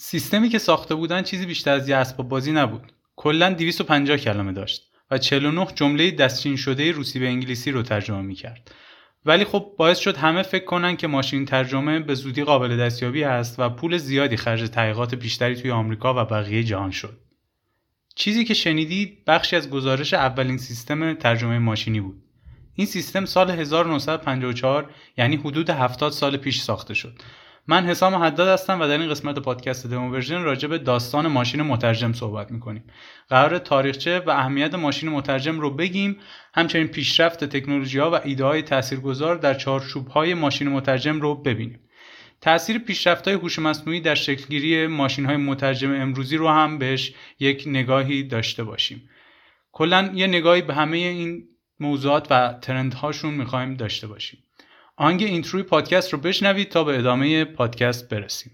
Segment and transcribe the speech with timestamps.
[0.00, 4.90] سیستمی که ساخته بودن چیزی بیشتر از یه اسباب بازی نبود کلا 250 کلمه داشت
[5.10, 8.70] و 49 جمله دستچین شده روسی به انگلیسی رو ترجمه می‌کرد
[9.24, 13.54] ولی خب باعث شد همه فکر کنن که ماشین ترجمه به زودی قابل دستیابی است
[13.58, 17.18] و پول زیادی خرج تحقیقات بیشتری توی آمریکا و بقیه جهان شد.
[18.14, 22.22] چیزی که شنیدید بخشی از گزارش اولین سیستم ترجمه ماشینی بود.
[22.74, 27.22] این سیستم سال 1954 یعنی حدود 70 سال پیش ساخته شد
[27.70, 31.62] من حسام حداد هستم و در این قسمت پادکست دمو ورژن راجع به داستان ماشین
[31.62, 32.84] مترجم صحبت می‌کنیم.
[33.28, 36.16] قرار تاریخچه و اهمیت ماشین مترجم رو بگیم
[36.54, 41.80] همچنین پیشرفت تکنولوژی ها و ایده های تاثیرگذار در چارچوب های ماشین مترجم رو ببینیم.
[42.40, 47.64] تاثیر پیشرفت های هوش مصنوعی در شکلگیری ماشین های مترجم امروزی رو هم بهش یک
[47.66, 49.10] نگاهی داشته باشیم.
[49.72, 51.48] کلا یه نگاهی به همه این
[51.80, 54.44] موضوعات و ترندهاشون می‌خوایم داشته باشیم.
[55.00, 58.52] آنگ اینتروی پادکست رو بشنوید تا به ادامه پادکست برسیم.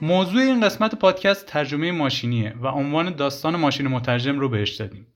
[0.00, 5.06] موضوع این قسمت پادکست ترجمه ماشینیه و عنوان داستان ماشین مترجم رو بهش دادیم.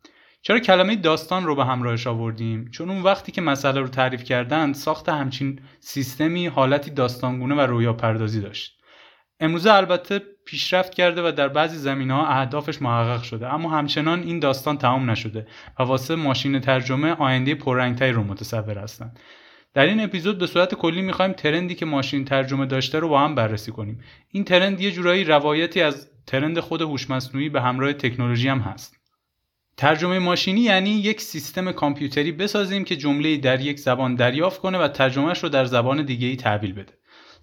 [0.42, 4.72] چرا کلمه داستان رو به همراهش آوردیم؟ چون اون وقتی که مسئله رو تعریف کردن
[4.72, 8.82] ساخت همچین سیستمی حالتی داستانگونه و رویا پردازی داشت.
[9.40, 14.38] امروزه البته پیشرفت کرده و در بعضی زمین ها اهدافش محقق شده اما همچنان این
[14.38, 15.46] داستان تمام نشده
[15.78, 19.18] و واسه ماشین ترجمه آینده پررنگتری رو متصور هستند
[19.74, 23.34] در این اپیزود به صورت کلی می‌خوایم ترندی که ماشین ترجمه داشته رو با هم
[23.34, 24.00] بررسی کنیم.
[24.30, 28.96] این trend یه جورایی روایتی از trend خود هوش مصنوعی به همراه تکنولوژی هم هست.
[29.76, 34.88] ترجمه ماشینی یعنی یک سیستم کامپیوتری بسازیم که جمله در یک زبان دریافت کنه و
[34.88, 36.92] ترجمهش رو در زبان دیگه ای تحویل بده.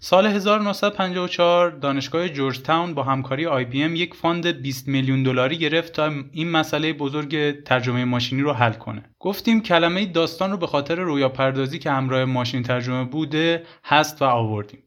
[0.02, 6.12] سال 1954 دانشگاه جورج تاون با همکاری IBM یک fund 20 میلیون دلاری گرفت تا
[6.32, 9.04] این مسئله بزرگ ترجمه ماشینی رو حل کنه.
[9.18, 14.24] گفتیم کلمه داستان رو به خاطر رویا پردازی که همراه ماشین ترجمه بوده هست و
[14.24, 14.82] آوردیم.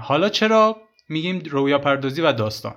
[0.00, 0.76] حالا چرا
[1.08, 2.74] میگیم رویا پردازی و داستان؟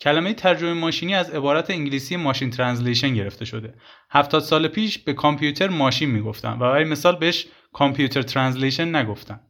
[0.00, 3.74] کلمه ترجمه ماشینی از عبارت انگلیسی machine translation گرفته شده.
[4.10, 9.40] 70 سال پیش به کامپیوتر ماشین می‌گفتن و برای مثال بهش computer translation نگفتن.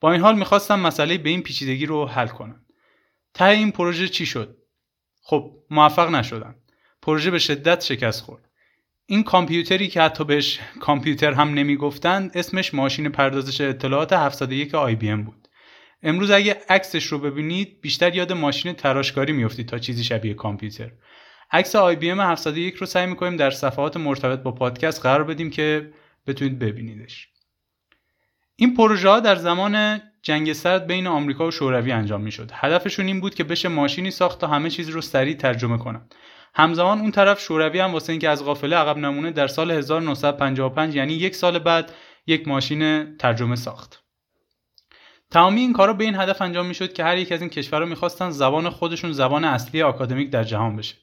[0.00, 2.66] با این حال می‌خواستم مسئله به این پیچیدگی رو حل کنم.
[3.34, 4.56] ته این پروژه چی شد؟
[5.22, 6.54] خب موفق نشدن
[7.02, 8.50] پروژه به شدت شکست خورد.
[9.06, 15.10] این کامپیوتری که حتی بهش کامپیوتر هم نمی‌گفتند اسمش ماشین پردازش اطلاعات 701 آی بی
[15.10, 15.48] ام بود.
[16.02, 20.92] امروز اگه عکسش رو ببینید بیشتر یاد ماشین تراشکاری میافتید تا چیزی شبیه کامپیوتر.
[21.52, 25.50] عکس آی بی ام 701 رو سعی می‌کنیم در صفحات مرتبط با پادکست قرار بدیم
[25.50, 25.92] که
[26.26, 27.28] بتونید ببینیدش.
[28.60, 32.50] این پروژه ها در زمان جنگ سرد بین آمریکا و شوروی انجام می شد.
[32.54, 36.08] هدفشون این بود که بشه ماشینی ساخت تا همه چیز رو سریع ترجمه کنن.
[36.54, 41.12] همزمان اون طرف شوروی هم واسه اینکه از قافله عقب نمونه در سال 1955 یعنی
[41.12, 41.92] یک سال بعد
[42.26, 44.02] یک ماشین ترجمه ساخت.
[45.30, 47.88] تمامی این کارا به این هدف انجام می شد که هر یک از این کشورها
[47.88, 50.94] می‌خواستن زبان خودشون زبان اصلی آکادمیک در جهان بشه.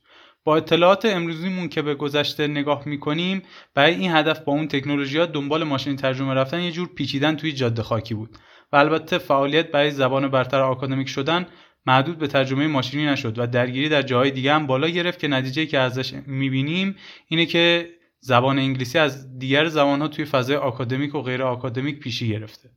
[0.47, 3.41] با اطلاعات امروزیمون که به گذشته نگاه می‌کنیم
[3.73, 7.51] برای این هدف با اون تکنولوژی ها دنبال ماشین ترجمه رفتن یه جور پیچیدن توی
[7.51, 8.29] جاده خاکی بود.
[8.71, 11.45] و البته فعالیت برای زبان برتر آکادمیک شدن
[11.85, 15.65] محدود به ترجمه ماشینی نشد و درگیری در جاهای دیگه هم بالا گرفت که نتیجه
[15.65, 16.95] که ازش می‌بینیم
[17.27, 17.89] اینه که
[18.19, 22.69] زبان انگلیسی از دیگر زبانها توی فضای آکادمیک و غیر آکادمیک پیشی گرفته.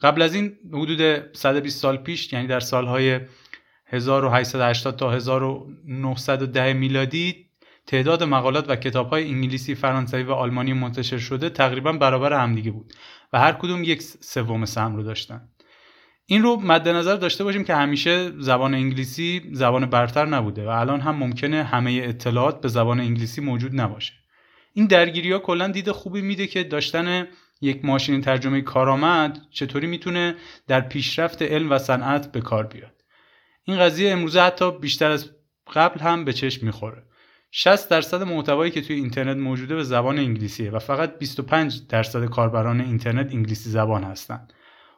[0.00, 3.20] قبل از این حدود 120 سال پیش یعنی در سالهای
[3.92, 7.46] 1880 تا 1910 میلادی
[7.86, 12.92] تعداد مقالات و کتاب های انگلیسی، فرانسوی و آلمانی منتشر شده تقریبا برابر همدیگه بود
[13.32, 15.48] و هر کدوم یک سوم سهم رو داشتن.
[16.26, 21.00] این رو مد نظر داشته باشیم که همیشه زبان انگلیسی زبان برتر نبوده و الان
[21.00, 24.12] هم ممکنه همه اطلاعات به زبان انگلیسی موجود نباشه.
[24.72, 27.26] این درگیری ها کلا دید خوبی میده که داشتن
[27.60, 30.34] یک ماشین ترجمه کارآمد چطوری می‌تونه
[30.68, 33.01] در پیشرفت علم و صنعت به کار بیاد.
[33.64, 35.30] این قضیه امروزه حتی بیشتر از
[35.74, 37.02] قبل هم به چشم می‌خوره.
[37.50, 42.80] 60 درصد محتوایی که توی اینترنت موجوده به زبان انگلیسیه و فقط 25 درصد کاربران
[42.80, 44.48] اینترنت انگلیسی زبان هستن.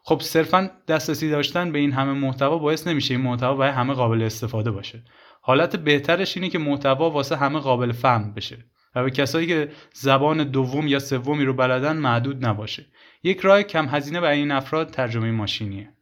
[0.03, 4.23] خب صرفا دسترسی داشتن به این همه محتوا باعث نمیشه این محتوا برای همه قابل
[4.23, 5.03] استفاده باشه.
[5.41, 8.65] حالت بهترش اینه که محتوا واسه همه قابل فهم بشه
[8.95, 12.87] و به کسایی که زبان دوم یا سومی رو بلدن محدود نباشه.
[13.23, 15.94] یک راه کم هزینه برای این افراد ترجمه ماشینیه.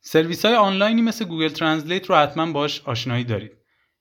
[0.00, 3.52] سرویس های آنلاینی مثل گوگل ترنسلیت رو حتما باش آشنایی دارید.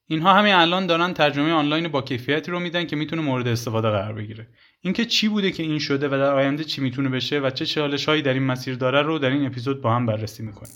[0.08, 4.14] اینها همین الان دارن ترجمه آنلاین با کیفیتی رو میدن که می‌تونه مورد استفاده قرار
[4.14, 4.48] بگیره.
[4.82, 8.06] اینکه چی بوده که این شده و در آینده چی می‌تونه بشه و چه چالش
[8.06, 10.74] هایی در این مسیر داره رو در این اپیزود با هم بررسی می‌کنیم.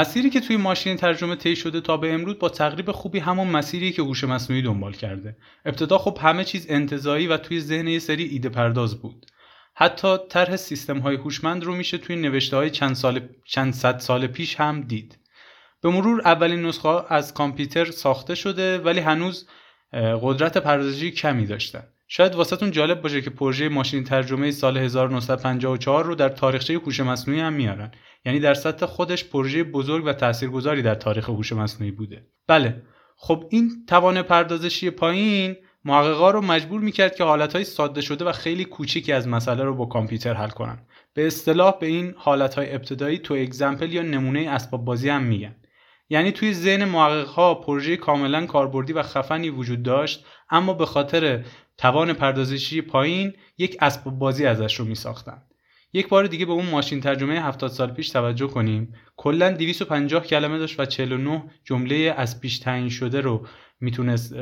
[0.00, 3.92] مسیری که توی ماشین ترجمه طی شده تا به امروز با تقریب خوبی همون مسیری
[3.92, 5.36] که هوش مصنوعی دنبال کرده.
[5.64, 9.26] ابتدا خب همه چیز انتظایی و توی ذهن یه سری ایده پرداز بود.
[9.74, 14.26] حتی طرح سیستم های هوشمند رو میشه توی نوشته های چند, سال چند صد سال
[14.26, 15.18] پیش هم دید.
[15.82, 19.48] به مرور اولین نسخه از کامپیوتر ساخته شده ولی هنوز
[20.22, 21.84] قدرت پردازشی کمی داشتن.
[22.12, 27.40] شاید واسهتون جالب باشه که پروژه ماشین ترجمه سال 1954 رو در تاریخچه هوش مصنوعی
[27.40, 27.90] هم میارن.
[28.24, 32.26] یعنی در سطح خودش پروژه بزرگ و تاثیرگذاری در تاریخ هوش مصنوعی بوده.
[32.46, 32.82] بله
[33.16, 38.64] خب این توان پردازشی پایین محققا رو مجبور می‌کرد که حالتهای ساده شده و خیلی
[38.64, 40.78] کوچیکی از مسئله رو با کامپیوتر حل کنن.
[41.14, 45.56] به اصطلاح به این حالتهای ابتدایی تو اگزمپل یا نمونه اسباب بازی هم میگن.
[46.08, 51.44] یعنی توی ذهن محققها پروژه کاملا کاربردی و خفنی وجود داشت اما به خاطر
[51.80, 55.42] توان پردازشی پایین یک اسباب بازی ازش رو میساختن.
[55.92, 58.94] یک بار دیگه به اون ماشین ترجمه 70 سال پیش توجه کنیم.
[59.16, 63.46] کلا 250 کلمه داشت و 49 جمله از پیش تعیین شده رو
[63.80, 64.34] می‌تونست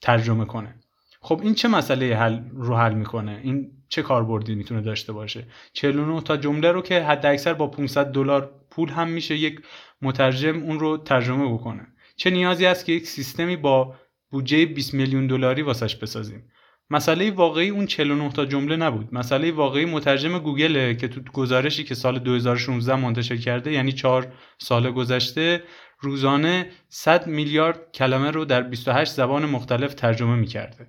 [0.00, 0.74] ترجمه کنه.
[1.20, 6.20] خب این چه مسئله حل رو حل می‌کنه؟ این چه کاربردی می‌تونه داشته باشه؟ 49
[6.20, 9.60] تا جمله رو که حد اکثر با 500 دلار پول هم میشه یک
[10.02, 11.86] مترجم اون رو ترجمه بکنه.
[12.16, 13.94] چه نیازی هست که یک سیستمی با
[14.30, 16.48] بودجه 20 میلیون دلاری واسش بسازیم؟
[16.90, 19.14] مسئله واقعی اون 49 تا جمله نبود.
[19.14, 24.90] مسئله واقعی مترجم گوگل که تو گزارشی که سال 2016 منتشر کرده یعنی 4 سال
[24.90, 25.62] گذشته
[26.00, 30.88] روزانه 100 میلیارد کلمه رو در 28 زبان مختلف ترجمه می‌کرده.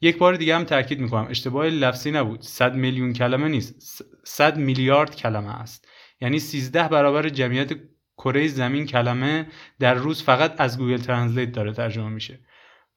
[0.00, 2.42] یک بار دیگه هم تاکید می‌کنم اشتباه لفظی نبود.
[2.42, 4.02] 100 میلیون کلمه نیست.
[4.24, 5.88] 100 میلیارد کلمه است.
[6.20, 7.72] یعنی 13 برابر جمعیت
[8.16, 9.46] کره زمین کلمه
[9.78, 12.40] در روز فقط از گوگل ترنسلیت داره ترجمه میشه.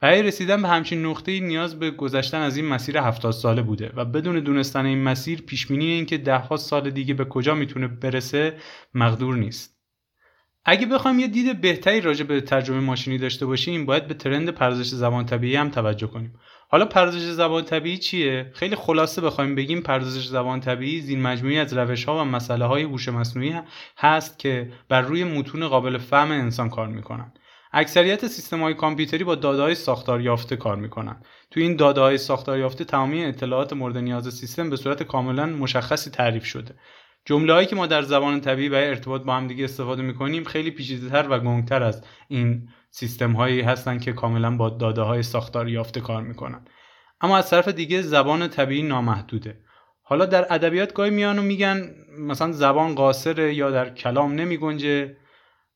[0.02, 4.06] برای رسیدن به همچین نقطه نیاز به گذشتن از این مسیر 70 ساله بوده و
[4.06, 8.58] بدون دونستن این مسیر پیشبینی این که دهها سال دیگه به کجا می‌تونه برسه
[8.94, 9.78] مقدور نیست.
[10.66, 14.88] اگه بخوایم یه دید بهتری راجع به ترجمه ماشینی داشته باشیم باید به trend پردازش
[14.88, 16.34] زبان طبیعی هم توجه کنیم.
[16.70, 21.74] حالا پردازش زبان طبیعی چیه؟ خیلی خلاصه بخوایم بگیم پردازش زبان طبیعی زیر مجموعه‌ای از
[21.74, 23.54] روش ها و مسئله های هوش مصنوعی
[23.98, 27.34] هست که بر روی متون قابل فهم انسان کار می‌کنن.
[27.74, 31.22] اکثریت سیستم های کامپیوتری با داده های ساختار یافته کار می‌کنن.
[31.52, 36.10] تو این داده های ساختار یافته تمامی اطلاعات مورد نیاز سیستم به صورت کاملا مشخصی
[36.10, 36.76] تعریف شده.
[37.26, 40.72] جمله هایی که ما در زبان طبیعی برای ارتباط با هم دیگه استفاده می‌کنیم خیلی
[40.72, 46.02] پیچیده‌تر و گنگتر از این سیستم هایی هستن که کاملا با داده های ساختار یافته
[46.02, 46.66] کار می‌کنن.
[47.22, 49.60] اما از طرف دیگه زبان طبیعی نامحدوده.
[50.04, 55.18] حالا در ادبیات گاهی میان میگن مثلا زبان قاصره یا در کلام نمیگنجه.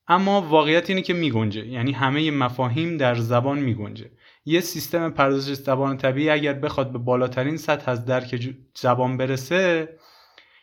[0.07, 1.67] اما واقعیت اینه که میگنجه.
[1.67, 4.11] یعنی همه مفاهیم در زبان میگنجه.
[4.45, 9.89] یه سیستم پردازش زبان طبیعی اگر بخواد به بالاترین سطح از درک زبان برسه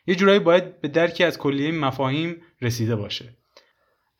[0.06, 3.36] یه جورایی باید به درکی از کلیه مفاهیم رسیده باشه.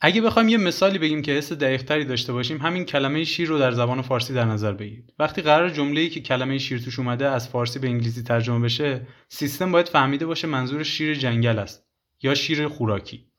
[0.01, 3.73] اگه بخوایم یه مثالی بگیم که حس دقیقتری داشته باشیم همین کلمه شیر رو در
[3.73, 5.13] زبان فارسی در نظر بگیرید.
[5.19, 9.73] وقتی قرار جمله‌ای که کلمه شیر توش اومده از فارسی به انگلیسی ترجمه بشه سیستم
[9.73, 11.87] باید فهمیده باشه منظور شیر جنگل است
[12.23, 13.32] یا شیر خوراکی.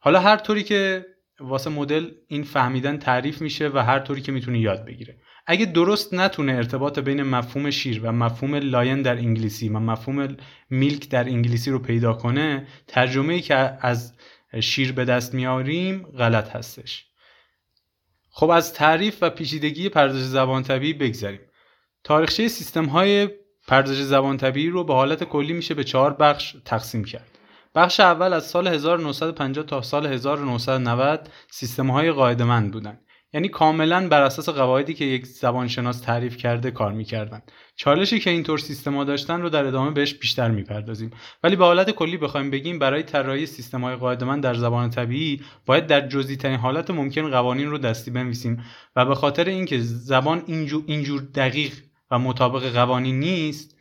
[0.00, 1.06] حالا هر طوری که
[1.40, 5.18] واسه مدل این فهمیدن تعریف میشه و هر طوری که می‌تونه یاد بگیره.
[5.46, 10.36] اگه درست نتونه ارتباط بین مفهوم شیر و مفهوم لاین در انگلیسی و مفهوم
[10.70, 14.14] میلک در انگلیسی رو پیدا کنه ترجمه ای که از
[14.60, 17.06] شیر به دست میاریم غلط هستش.
[18.30, 21.40] خب از تعریف و پیچیدگی پردازش زبان طبیعی بگذریم.
[22.04, 23.28] تاریخچه سیستم های
[23.68, 27.39] پردازش زبان طبیعی رو به حالت کلی میشه به چهار بخش تقسیم کرد.
[27.74, 33.00] بخش اول از سال 1950 تا سال 1990 سیستم های قاعدمند بودند
[33.32, 37.42] یعنی کاملا بر اساس قواعدی که یک زبانشناس تعریف کرده کار می‌کردن.
[37.76, 41.10] چالشی که اینطور سیستما داشتن رو در ادامه بهش بیشتر می‌پردازیم.
[41.44, 46.08] ولی به حالت کلی بخوایم بگیم برای طراحی سیستم‌های قاعدمند در زبان طبیعی باید در
[46.08, 48.64] جزئی ترین حالت ممکن قوانین رو دستی بنویسیم
[48.96, 50.42] و به خاطر اینکه زبان
[50.86, 51.74] اینجور دقیق
[52.10, 53.76] و مطابق قوانین نیست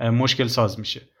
[0.00, 1.13] مشکل ساز میشه.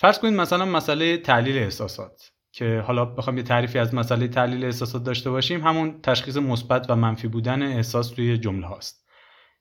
[0.00, 5.04] فرض کنید مثلا مسئله تحلیل احساسات که حالا بخوام یه تعریفی از مسئله تحلیل احساسات
[5.04, 9.06] داشته باشیم همون تشخیص مثبت و منفی بودن احساس توی جمله هاست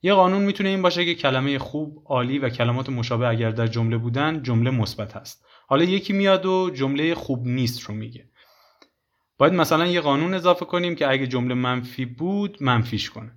[0.01, 3.97] یه قانون می‌تونه این باشه که کلمه خوب، عالی و کلمات مشابه اگر در جمله
[3.97, 5.45] بودن جمله مثبت هست.
[5.67, 8.29] حالا یکی میاد و جمله خوب نیست رو میگه.
[9.37, 13.31] باید مثلا یه قانون اضافه کنیم که اگه جمله منفی بود منفیش کنه.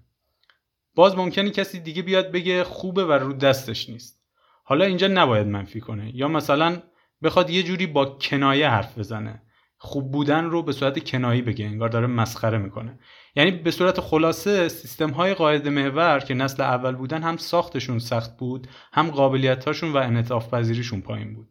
[0.94, 4.22] باز ممکنه کسی دیگه بیاد بگه خوبه و رو دستش نیست.
[4.64, 6.82] حالا اینجا نباید منفی کنه یا مثلا
[7.22, 9.42] بخواد یه جوری با کنایه حرف بزنه.
[9.78, 12.98] خوب بودن رو به صورت کنایی بگه انگار داره مسخره می‌کنه.
[13.36, 18.36] یعنی به صورت خلاصه سیستم های قاعده محور که نسل اول بودن هم ساختشون سخت
[18.36, 21.48] بود هم قابلیتاشون و انعطاف پذیریشون پایین بود.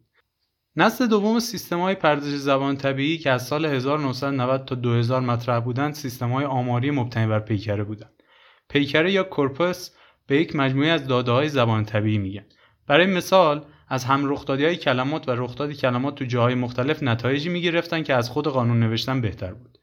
[0.76, 5.94] نسل دوم سیستم های پردازش زبان طبیعی که از سال 1990 تا 2000 مطرح بودند
[5.94, 8.22] سیستم های آماری مبتنی بر پیکره بودند
[8.68, 9.90] پیکره یا کورپوس
[10.26, 12.44] به یک مجموعه از داده های زبان طبیعی میگن.
[12.86, 18.02] برای مثال از هم رخدادی های کلمات و رخدادی کلمات تو جاهای مختلف نتایجی می‌گرفتن
[18.02, 19.78] که از خود قانون نوشتن بهتر بود.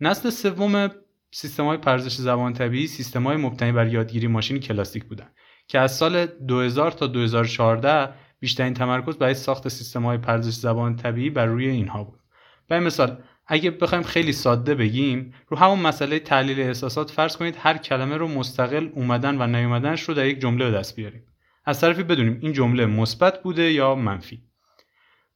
[0.00, 0.90] نسل سوم
[1.30, 5.28] سیستم های پردازش زبان طبیعی سیستم های مبتنی بر یادگیری ماشین کلاسیک بودن
[5.68, 11.30] که از سال 2000 تا 2014 بیشترین تمرکز برای ساخت سیستم های پردازش زبان طبیعی
[11.30, 12.20] بر روی اینها بود.
[12.68, 17.76] برای مثال اگه بخوایم خیلی ساده بگیم رو همون مسئله تحلیل احساسات فرض کنید هر
[17.76, 21.22] کلمه رو مستقل اومدن و نیومدنش رو در یک جمله به دست بیاریم.
[21.70, 24.42] از طرفی بدونیم این جمله مثبت بوده یا منفی.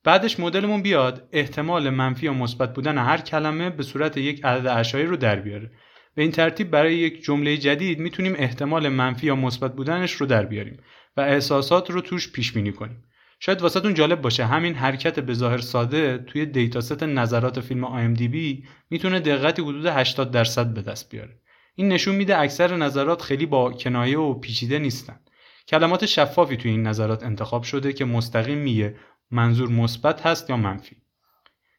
[0.04, 5.06] بعدش مدلمون بیاد احتمال منفی یا مثبت بودن هر کلمه به صورت یک عدد اشاری
[5.06, 5.70] رو در بیاره.
[6.14, 10.44] به این ترتیب برای یک جمله جدید می‌تونیم احتمال منفی یا مثبت بودنش رو در
[10.44, 10.76] بیاریم
[11.16, 13.04] و احساسات رو توش پیش بینی کنیم.
[13.40, 19.20] شاید واسهتون جالب باشه همین حرکت به ظاهر ساده توی دیتاست نظرات فیلم IMDb می‌تونه
[19.20, 21.40] دقتی حدود 80 درصد به دست بیاره.
[21.74, 25.20] این نشون میده اکثر نظرات خیلی با کنایه و پیچیده نیستن.
[25.68, 28.97] کلمات شفافی توی این نظرات انتخاب شده که مستقیم میگه
[29.30, 30.97] منظور مثبت هست یا منفی.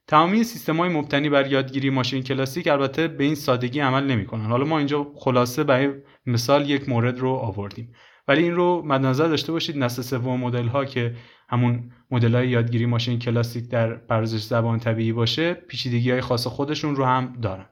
[0.07, 4.45] تمامی سیستم های مبتنی بر یادگیری ماشین کلاسیک البته به این سادگی عمل نمی‌کنن.
[4.45, 5.93] حالا ما اینجا خلاصه برای
[6.25, 7.93] مثال یک مورد رو آوردیم.
[8.27, 11.15] ولی این رو مد نظر داشته باشید نسل سوم مدل ها که
[11.49, 16.95] همون مدل های یادگیری ماشین کلاسیک در پردازش زبان طبیعی باشه پیچیدگی های خاص خودشون
[16.95, 17.65] رو هم دارن.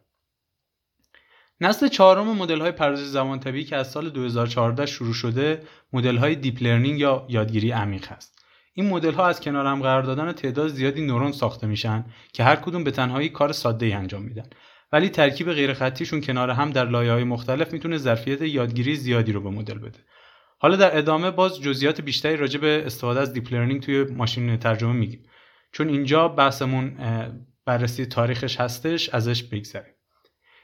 [1.62, 6.36] نسل چهارم مدل های پردازش زبان طبیعی که از سال 2014 شروع شده مدل های
[6.36, 8.46] deep learning یا یادگیری عمیق هست.
[8.74, 12.56] این مدل ها از کنار هم قرار دادن تعداد زیادی نورون ساخته میشن که هر
[12.56, 14.46] کدوم به تنهایی کار ساده ای انجام میدن.
[14.92, 19.50] ولی ترکیب غیرخطیشون کنار هم در لایه های مختلف می‌تونه ظرفیت یادگیری زیادی رو به
[19.50, 20.00] مدل بده.
[20.60, 24.94] حالا در ادامه باز جزئیات بیشتری راجع به استفاده از deep learning توی ماشین ترجمه
[24.94, 25.26] میگیم.
[25.72, 26.98] چون اینجا بحثمون
[27.66, 29.94] بررسی تاریخش هستش ازش بگذریم.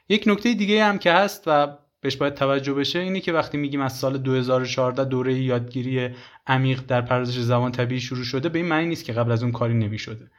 [0.10, 3.82] یک نکته دیگه هم که هست و بهش باید توجه بشه اینه که وقتی میگیم
[3.82, 6.10] از سال 2014 دوره یادگیری
[6.48, 9.52] عمیق در پردازش زبان طبیعی شروع شده به این معنی نیست که قبل از اون
[9.52, 10.32] کاری نمی‌شده.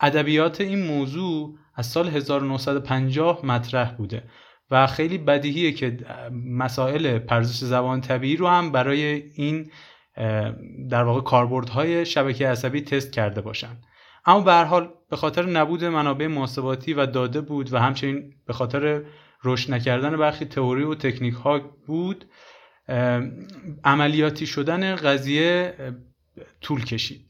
[0.00, 4.22] ادبیات این موضوع از سال 1950 مطرح بوده
[4.70, 5.98] و خیلی بدیهیه که
[6.46, 9.70] مسائل پردازش زبان طبیعی رو هم برای این
[10.90, 13.76] در واقع کاربردهای شبکه عصبی تست کرده باشن.
[14.24, 18.52] اما به هر حال به خاطر نبود منابع محاسباتی و داده بود و همچنین به
[18.52, 19.02] خاطر
[19.44, 22.24] رشد نکردن برخی تئوری و تکنیک ها بود
[23.84, 25.74] عملیاتی شدن قضیه
[26.60, 27.28] طول کشید.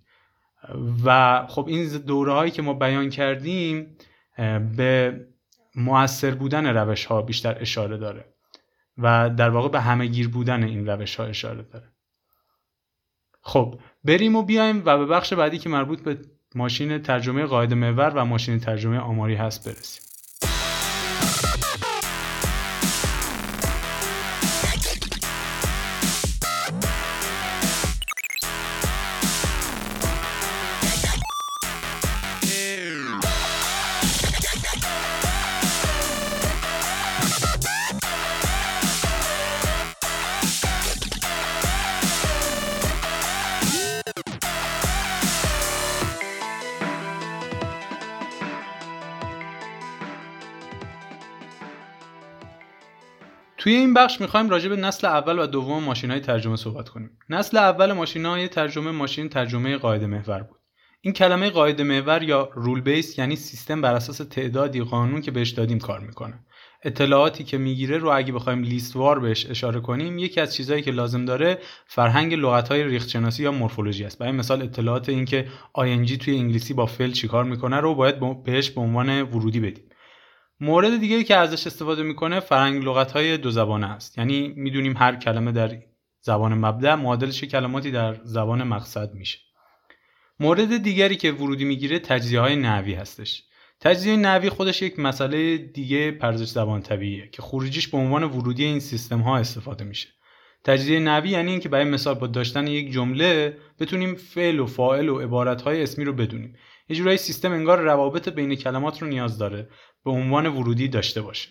[1.05, 3.97] و خب این دوره هایی که ما بیان کردیم
[4.77, 5.21] به
[5.75, 8.25] مؤثر بودن روش ها بیشتر اشاره داره
[8.99, 11.93] و در واقع به همه گیر بودن این روش ها اشاره داره.
[13.43, 16.19] خب بریم و بیایم و به بخش بعدی که مربوط به
[16.55, 20.03] ماشین ترجمه قاعده محور و ماشین ترجمه آماری هست برسیم.
[53.69, 57.11] توی این بخش می‌خوایم راجع به نسل اول و دوم ماشین های ترجمه صحبت کنیم.
[57.31, 60.59] نسل اول ماشین های ترجمه ماشین ترجمه قاعده محور بود.
[61.01, 65.51] این کلمه قاعده محور یا رول بیس یعنی سیستم بر اساس تعدادی قانون که بهش
[65.51, 66.45] دادیم کار می‌کنه
[66.83, 70.91] اطلاعاتی که می‌گیره رو اگه بخوایم لیست وار بهش اشاره کنیم یکی از چیزهایی که
[70.91, 76.75] لازم داره فرهنگ لغت‌های ریختشناسی یا مورفولوژی است برای مثال اطلاعات اینکه آینجی توی انگلیسی
[76.75, 79.88] با فعل چیکار می‌کنه رو باید بهش به عنوان ورودی بدیم
[80.61, 84.19] مورد دیگه که ازش استفاده می‌کنه فرهنگ لغت‌های دو زبانه است.
[84.19, 85.79] یعنی می‌دونیم هر کلمه در
[86.21, 89.39] زبان مبدع معادلش کلماتی در زبان مقصد میشه.
[90.41, 93.43] مورد دیگری که ورودی می‌گیره تجزیه های نحوی هستش.
[93.81, 98.81] تجزیه نحوی خودش یک مسئله دیگه پردازش زبان طبیعیه که خروجیش به عنوان ورودی این
[98.81, 100.09] سیستم ها استفاده میشه.
[100.65, 105.19] تجزیه نحوی یعنی اینکه برای مثال با داشتن یک جمله بتونیم فعل و فاعل و
[105.19, 106.57] عبارت های اسمی رو بدونیم.
[106.89, 109.69] یه جورایی سیستم انگار روابط بین کلمات رو نیاز داره.
[110.09, 111.49] به عنوان ورودی داشته باشه.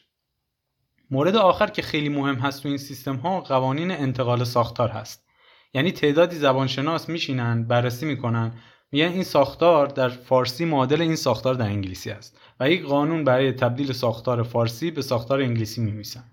[1.11, 5.27] مورد آخر که خیلی مهم هست تو این سیستم ها قوانین انتقال ساختار هست.
[5.73, 8.53] یعنی تعدادی زبانشناس میشینن بررسی می‌کنن.
[8.91, 13.51] میگن این ساختار در فارسی معادل این ساختار در انگلیسی است و یک قانون برای
[13.51, 16.23] تبدیل ساختار فارسی به ساختار انگلیسی میمیسن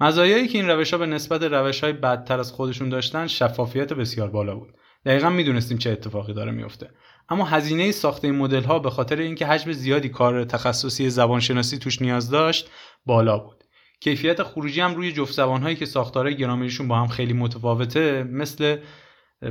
[0.00, 4.30] مزایایی که این روش ها به نسبت روش های بدتر از خودشون داشتن شفافیت بسیار
[4.30, 4.74] بالا بود.
[5.06, 6.90] دقیقا می‌دونستیم چه اتفاقی داره میفته
[7.28, 12.02] اما هزینه ساخت این مدل ها به خاطر اینکه حجم زیادی کار تخصصی زبانشناسی توش
[12.02, 12.70] نیاز داشت
[13.06, 13.64] بالا بود.
[14.00, 18.78] کیفیت خروجی هم روی جفت زبان هایی که ساختارهای گرامریشون با هم خیلی متفاوته مثل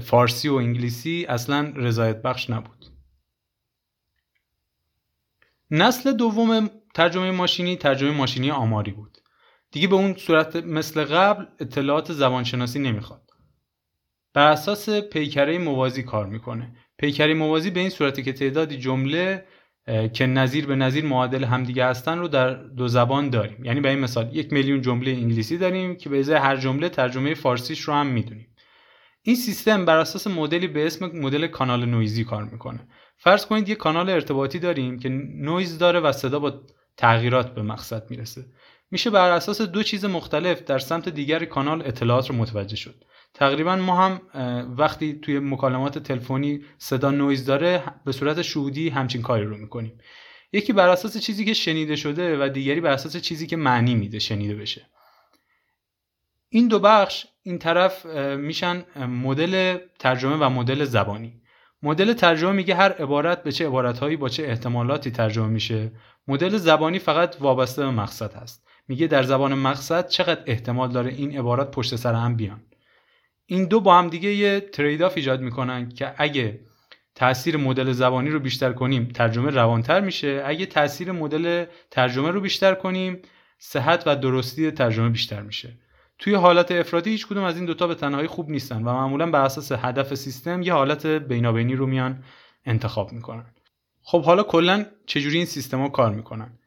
[0.01, 2.85] فارسی و انگلیسی اصلا رضایت بخش نبود.
[5.71, 9.17] نسل دوم ترجمه ماشینی ترجمه ماشینی آماری بود.
[9.71, 13.29] دیگه به اون صورت مثل قبل اطلاعات زبانشناسی نمی‌خواد.
[14.33, 16.75] بر اساس پیکره موازی کار می‌کنه.
[16.97, 19.45] پیکره موازی به این صورتی که تعدادی جمله
[20.13, 23.65] که نظیر به نظیر معادل همدیگه هستن رو در دو زبان داریم.
[23.65, 27.33] یعنی به این مثال یک میلیون جمله انگلیسی داریم که به ازای هر جمله ترجمه
[27.33, 28.47] فارسیش رو هم می‌دونیم.
[29.21, 32.87] این سیستم بر اساس مدلی به اسم مدل کانال نویزی کار می‌کنه.
[33.17, 36.61] فرض کنید یک کانال ارتباطی داریم که نویز داره و صدا با
[36.97, 38.45] تغییرات به مقصد می‌رسه.
[38.91, 43.03] میشه بر اساس دو چیز مختلف در سمت دیگر کانال اطلاعات رو متوجه شد.
[43.37, 44.21] تقریبا ما هم
[44.77, 49.97] وقتی توی مکالمات تلفنی صدا نویز داره به صورت شهودی همچین کاری رو می‌کنیم.
[50.53, 54.19] یکی بر اساس چیزی که شنیده شده و دیگری بر اساس چیزی که معنی میده
[54.19, 54.85] شنیده بشه.
[56.49, 61.41] این دو بخش این طرف میشن مدل ترجمه و مدل زبانی.
[61.83, 65.91] مدل ترجمه میگه هر عبارت به چه عبارتهایی با چه احتمالاتی ترجمه میشه.
[66.27, 68.67] مدل زبانی فقط وابسته به مقصد هست.
[68.87, 72.61] میگه در زبان مقصد چقدر احتمال داره این عبارات پشت سر هم بیان.
[73.49, 76.59] این دو با هم دیگه یه trade off ایجاد می‌کنن که اگه
[77.15, 80.43] تاثیر مدل زبانی رو بیشتر کنیم ترجمه روانتر میشه.
[80.45, 83.21] اگه تاثیر مدل ترجمه رو بیشتر کنیم
[83.59, 85.77] صحت و درستی ترجمه بیشتر میشه.
[86.19, 89.41] توی حالت افراطی هیچ کدوم از این دوتا به تنهایی خوب نیستن و معمولا بر
[89.41, 92.23] اساس هدف سیستم یه حالت بینابینی رو میان
[92.65, 93.45] انتخاب می‌کنن.
[94.01, 96.59] خب حالا کلا چجوری این سیستما کار می‌کنن؟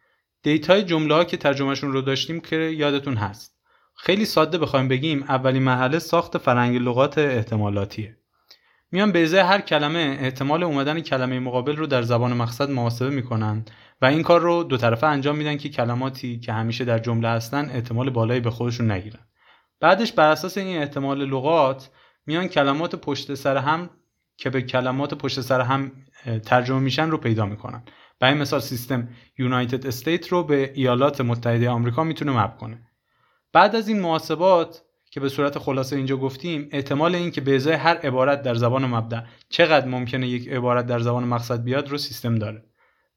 [0.43, 3.60] data ی جمله ها که ترجمهشون رو داشتیم که یادتون هست.
[4.03, 8.17] خیلی ساده بخوایم بگیم اولین مرحله ساخت فرنگ لغات احتمالاتیه.
[8.93, 13.65] میان ازای هر کلمه احتمال اومدن کلمه مقابل رو در زبان مقصد محاسبه می‌کنن
[14.03, 17.71] و این کار رو دو طرفه انجام میدن که کلماتی که همیشه در جمله هستن
[17.71, 19.21] احتمال بالایی به خودشون نگیرن.
[19.81, 21.91] بعدش بر اساس این احتمال لغات
[22.27, 23.91] میان کلمات پشت سر هم
[24.37, 25.93] که به کلمات پشت سر هم
[26.45, 27.83] ترجمه میشن رو پیدا می‌کنن.
[28.21, 29.09] برای مثال سیستم
[29.39, 32.87] یونایتد استیت رو به ایالات متحده آمریکا می‌تونه مپ کنه.
[33.53, 37.75] بعد از این محاسبات که به صورت خلاصه اینجا گفتیم احتمال این که به ازای
[37.75, 42.35] هر عبارت در زبان مبدع چقدر ممکنه یک عبارت در زبان مقصد بیاد رو سیستم
[42.35, 42.65] داره.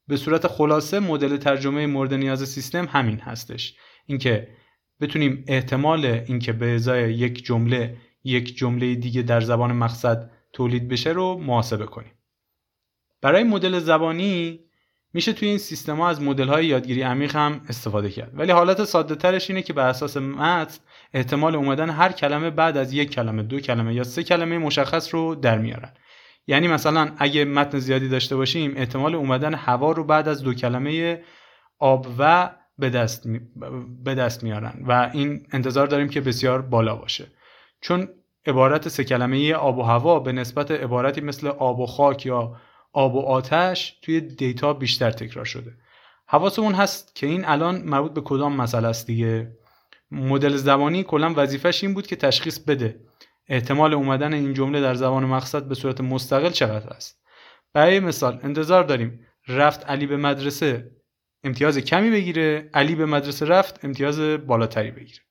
[0.08, 3.76] به صورت خلاصه مدل ترجمه مورد نیاز سیستم همین هستش.
[4.06, 4.48] اینکه
[5.02, 11.10] بتونیم احتمال اینکه به ازای یک جمله یک جمله دیگه در زبان مقصد تولید بشه
[11.10, 12.12] رو محاسبه کنیم.
[13.22, 14.60] برای مدل زبانی
[15.13, 19.15] میشه توی این سیستما از مدل های یادگیری عمیق هم استفاده کرد ولی حالت ساده
[19.15, 20.78] ترش اینه که بر اساس متن
[21.13, 25.36] احتمال اومدن هر کلمه بعد از یک کلمه دو کلمه یا سه کلمه مشخص رو
[25.36, 25.93] در میارن
[26.47, 31.23] یعنی مثلا اگه متن زیادی داشته باشیم احتمال اومدن هوا رو بعد از دو کلمه
[31.80, 33.28] آب و به دست.
[34.04, 37.28] به دست میارن و این انتظار داریم که بسیار بالا باشه
[37.82, 38.08] چون
[38.45, 42.56] عبارت سه کلمه آب و هوا به نسبت عبارتی مثل آب و خاک یا
[42.93, 45.77] آب و آتش توی دیتا بیشتر تکرار شده.
[46.27, 49.58] حواسمون هست که این الان مربوط به کدام مسئله است دیگه؟
[50.12, 52.99] مدل زبانی کلا وظیفش این بود که تشخیص بده
[53.47, 57.23] احتمال اومدن این جمله در زبان مقصد به صورت مستقل چقدر است.
[57.73, 60.91] برای مثال انتظار داریم رفت علی به مدرسه
[61.43, 65.21] امتیاز کمی بگیره علی به مدرسه رفت امتیاز بالاتری بگیره.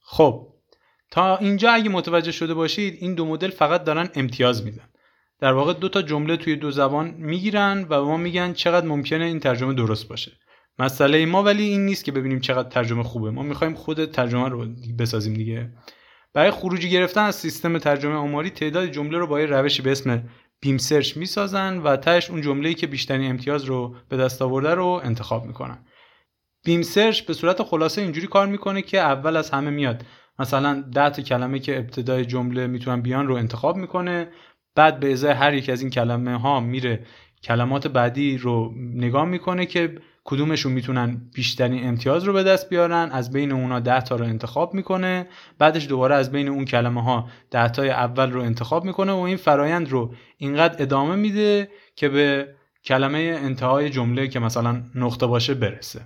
[0.00, 0.54] خب
[1.10, 4.89] تا اینجا اگه متوجه شده باشید این دو مدل فقط دارن امتیاز میدن.
[5.40, 9.40] در واقع دو تا جمله توی دو زبان می‌گیرن و ما میگن چقدر ممکنه این
[9.40, 10.32] ترجمه درست باشه.
[10.78, 13.30] مسئله ما ولی این نیست که ببینیم چقدر ترجمه خوبه.
[13.30, 14.66] ما می‌خوایم خود ترجمه رو
[14.98, 15.72] بسازیم دیگه.
[16.34, 20.22] برای خروجی گرفتن از سیستم ترجمه آماری تعداد جمله رو با یه روشی به اسم
[20.60, 25.00] بیم سرچ می‌سازن و تهش اون جمله‌ای که بیشترین امتیاز رو به دست آورده رو
[25.04, 25.78] انتخاب می‌کنن.
[26.64, 30.04] بیم سرچ به صورت خلاصه اینجوری کار می‌کنه که اول از همه میاد.
[30.38, 34.28] مثلا 10 تا کلمه که ابتدای جمله می‌تونن بیان رو انتخاب می‌کنه.
[34.74, 37.06] بعد به ازای هر یک از این کلمه ها میره
[37.42, 43.32] کلمات بعدی رو نگاه می‌کنه که کدومشون می‌تونن بیشترین امتیاز رو به دست بیارن از
[43.32, 45.26] بین اونا 10 تا رو انتخاب می‌کنه
[45.58, 49.36] بعدش دوباره از بین اون کلمه ها 10 تای اول رو انتخاب می‌کنه و این
[49.36, 52.54] فرایند رو اینقدر ادامه میده که به
[52.84, 56.00] کلمه انتهای جمله که مثلا نقطه باشه برسه.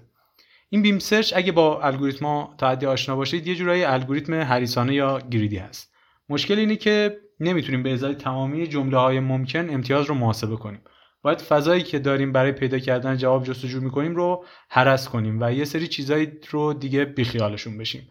[0.70, 5.18] این بیم سرچ اگه با الگوریتما تا حدی آشنا باشید یه جورایی الگوریتم هریسانه یا
[5.31, 5.94] گریدی هست.
[6.29, 10.81] مشکل اینه که نمی‌تونیم به ازای تمامی جمله های ممکن امتیاز رو محاسبه کنیم.
[11.23, 15.64] باید فضایی که داریم برای پیدا کردن جواب جستجو می‌کنیم رو هرس کنیم و یه
[15.64, 18.09] سری چیزایی رو دیگه بیخیالشون بشیم.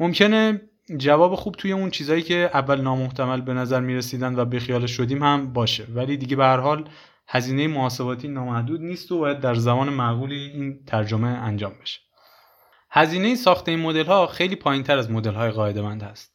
[0.00, 0.60] ممکنه
[0.96, 5.52] جواب خوب توی اون چیزایی که اول نامحتمل به نظر می‌رسیدن و بیخیالش شدیم هم
[5.52, 5.86] باشه.
[5.94, 6.88] ولی دیگه به هر حال
[7.28, 12.00] هزینه محاسباتی نامحدود نیست و باید در زمان معقولی این ترجمه انجام بشه.
[12.90, 16.33] هزینه ساخت این مدل ها خیلی پایین تر از مدل های قاعده مند هست.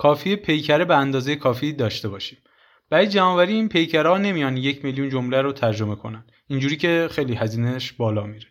[0.00, 2.38] کافی پیکره به اندازه کافی داشته باشیم.
[2.90, 6.24] برای جمعآوری این پیکرها نمیان یک میلیون جمله رو ترجمه کنن.
[6.46, 8.46] اینجوری که خیلی هزینهش بالا میره.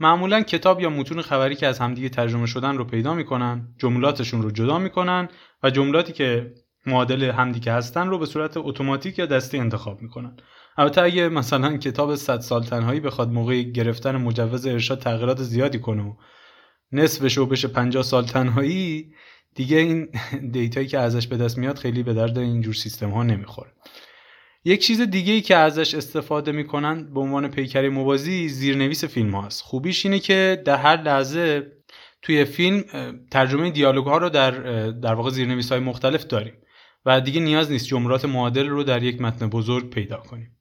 [0.00, 4.50] معمولا کتاب یا متون خبری که از همدیگه ترجمه شدن رو پیدا می‌کنن جملاتشون رو
[4.50, 5.28] جدا می‌کنن
[5.62, 6.54] و جملاتی که
[6.86, 10.36] معادل همدیگه هستن رو به صورت اتوماتیک یا دستی انتخاب می‌کنن.
[10.76, 16.02] البته اگه مثلا کتاب 100 سال تنهایی بخواد موقع گرفتن مجوز ارشاد تغییرات زیادی کنه
[16.02, 16.14] و
[16.92, 19.12] نصفش رو بشه 50 سال تنهایی
[19.54, 20.08] دیگه این
[20.52, 23.70] دیتایی که ازش به دست میاد خیلی به درد اینجور سیستم ها نمی‌خوره.
[24.64, 29.62] یک چیز دیگه ای که ازش استفاده می‌کنن به عنوان پیکری موازی زیرنویس فیلم هاست
[29.62, 31.72] خوبیش اینه که در هر لحظه
[32.22, 32.84] توی فیلم
[33.30, 34.50] ترجمه دیالوگ ها رو در
[34.90, 36.54] در واقع زیرنویس های مختلف داریم
[37.06, 40.56] و دیگه نیاز نیست جملات معادل رو در یک متن بزرگ پیدا کنیم.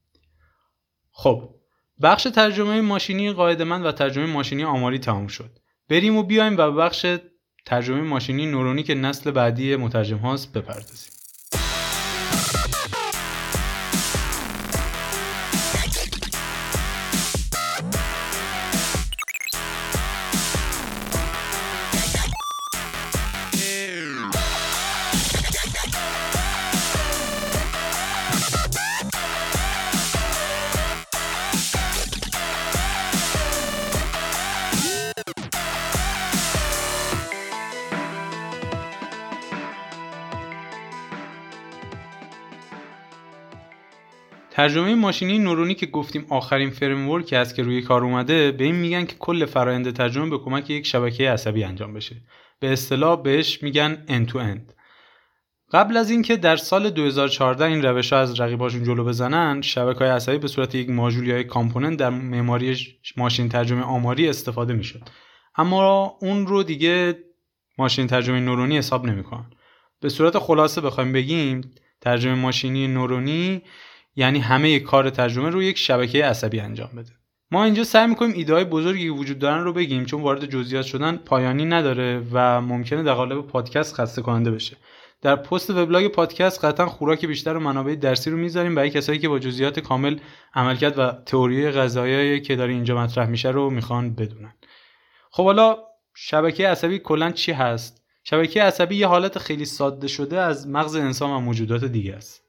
[1.12, 1.56] خب
[2.02, 5.60] بخش ترجمه ماشینی قاعدمند و ترجمه ماشینی آماری تمام شد.
[5.90, 7.06] بریم و بیایم و بخش
[7.66, 11.21] ترجمه ماشینی نورونی که نسل بعدی مترجم هاست بپردازیم.
[44.62, 48.76] ترجمه ماشینی نورونی که گفتیم آخرین framework ی است که روی کار اومده به این
[48.76, 52.16] میگن که کل فرایند ترجمه به کمک یک شبکه عصبی انجام بشه.
[52.60, 54.74] به اصطلاح بهش میگن end to end.
[55.72, 60.10] قبل از اینکه در سال 2014 این روش ها از رقیباشون جلو بزنن شبکه های
[60.10, 62.78] عصبی به صورت یک ماژول یا component در معماری
[63.18, 65.02] ماشین ترجمه آماری استفاده می‌شد.
[65.56, 67.18] اما اون رو دیگه
[67.78, 69.46] ماشین ترجمه نورونی حساب نمی‌کنن.
[70.02, 71.72] به صورت خلاصه بخوایم بگیم
[72.02, 73.62] ترجمه ماشینی نورونی
[74.16, 77.12] یعنی همه کار ترجمه رو یک شبکه عصبی انجام بده.
[77.52, 80.86] ما اینجا سعی می‌کنیم ایده های بزرگی که وجود دارن رو بگیم چون وارد جزئیات
[80.86, 84.78] شدن پایانی نداره و ممکنه در قالب پادکست خسته کننده بشه.
[85.22, 89.30] در پست وبلاگ پادکست قطعا خوراک بیشتر و منابع درسی رو می‌ذاریم برای کسایی که
[89.30, 90.20] با جزئیات کامل
[90.54, 94.54] عملکرد و تئوری غذایی که داره اینجا مطرح میشه رو می‌خوان بدونن.
[95.32, 95.78] خب حالا
[96.16, 101.30] شبکه عصبی کلا چی هست؟ شبکه عصبی یه حالت خیلی ساده شده از مغز انسان
[101.30, 102.41] و موجودات دیگه است.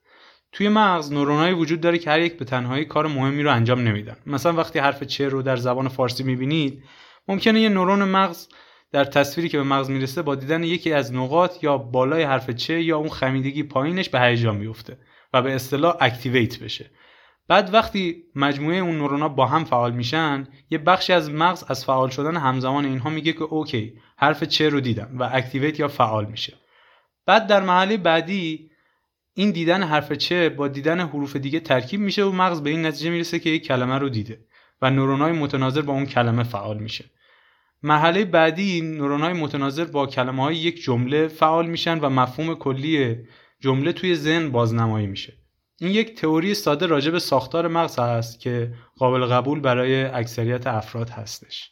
[0.53, 4.17] توی مغز نورونایی وجود داره که هر یک به تنهایی کار مهمی رو انجام نمیدن.
[4.27, 6.85] مثلا وقتی حرف چه رو در زبان فارسی می‌بینید
[7.29, 8.49] ممکنه یه نورون مغز
[8.93, 12.99] در تصویری که به مغز می‌رسه با دیدن یکی از نقاط بالای حرف چه یا
[12.99, 14.99] اون خمیدگی پایینش به هیجان میفته
[15.33, 16.91] و به اصطلاح activate بشه.
[17.49, 22.09] بعد وقتی مجموعه اون نورونا با هم فعال میشن یه بخشی از مغز از فعال
[22.09, 26.55] شدن همزمان اینها میگه که okay حرف چه رو دیدم و activate یا فعال میشه.
[27.27, 28.72] بعد در مرحله بعدی
[29.35, 33.11] این دیدن حرف چه با دیدن حروف دیگه ترکیب میشه و مغز به این نتیجه
[33.11, 34.45] می‌رسه که یک کلمه رو دیده
[34.83, 37.05] و نورونای متناظر با اون کلمه فعال میشه.
[37.83, 43.17] مرحله بعدی نورونای متناظر با کلمه های یک جمله فعال میشن و مفهوم کلی
[43.61, 45.33] جمله توی ذهن بازنمایی میشه.
[45.81, 51.11] این یک تئوری ساده راجع به ساختار مغز هست که قابل قبول برای اکثریت افراد
[51.11, 51.72] هستش.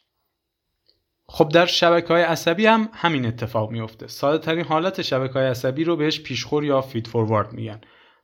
[1.33, 5.83] خب در شبکه های عصبی هم همین اتفاق میفته ساده ترین حالت شبکه های عصبی
[5.83, 7.81] رو بهش پیشخور یا فید فوروارد میگن.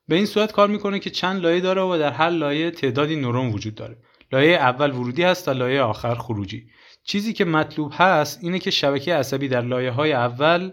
[0.08, 3.54] به این صورت کار می‌کنه که چند لایه داره و در هر لایه تعدادی نورون
[3.54, 3.98] وجود داره.
[4.32, 6.68] لایه اول ورودی هست و لایه آخر خروجی.
[7.04, 10.72] چیزی که مطلوب هست اینه که شبکه عصبی در لایه های اول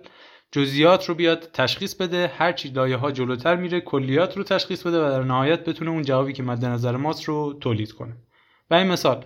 [0.52, 5.06] جزئیات رو بیاد تشخیص بده هر چی لایه ها جلوتر میره کلیات رو تشخیص بده
[5.06, 8.16] و در نهایت بتونه اون جوابی که مد نظر ماست رو تولید کنه.
[8.70, 9.24] این مثال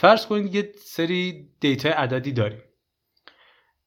[0.00, 2.62] فرض کنید یه سری دیتا عددی داریم.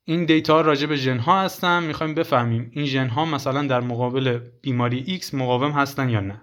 [0.03, 4.39] این دیتا راجع به ژن ها هستن می‌خوایم بفهمیم این ژن ها مثلا در مقابل
[4.61, 6.41] بیماری X مقاوم هستن یا نه.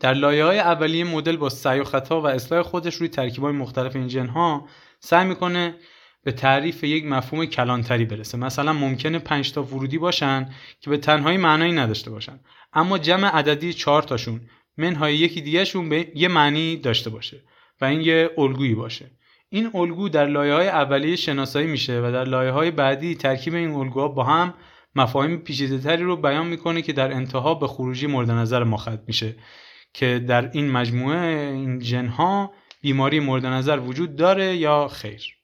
[0.00, 3.52] در لایه های اولیه مدل با سعی و خطا و اصلاح خودش روی ترکیب های
[3.52, 4.68] مختلف این ژن ها
[5.00, 5.76] سعی می‌کنه
[6.22, 8.38] به تعریف یک مفهوم کلانتری برسه.
[8.38, 10.50] مثلا ممکنه 5 تا ورودی باشن
[10.80, 12.40] که به تنهایی معنایی نداشته باشن.
[12.72, 14.40] اما جمع عددی 4 تاشون
[14.76, 17.42] منهای یکی دیگهشون به یه معنی داشته باشه.
[17.80, 19.10] و این یه الگویی باشه.
[19.48, 23.70] این الگو در لایه های اولیه شناسایی میشه و در لایه های بعدی ترکیب این
[23.70, 24.54] الگوها با هم
[24.94, 29.36] مفاهیم پیچیده‌تری رو بیان می‌کنه که در انتها به خروجی مورد نظر ما ختم میشه.
[29.94, 35.36] که در این مجموعه این جنها بیماری مورد نظر وجود داره یا خیر.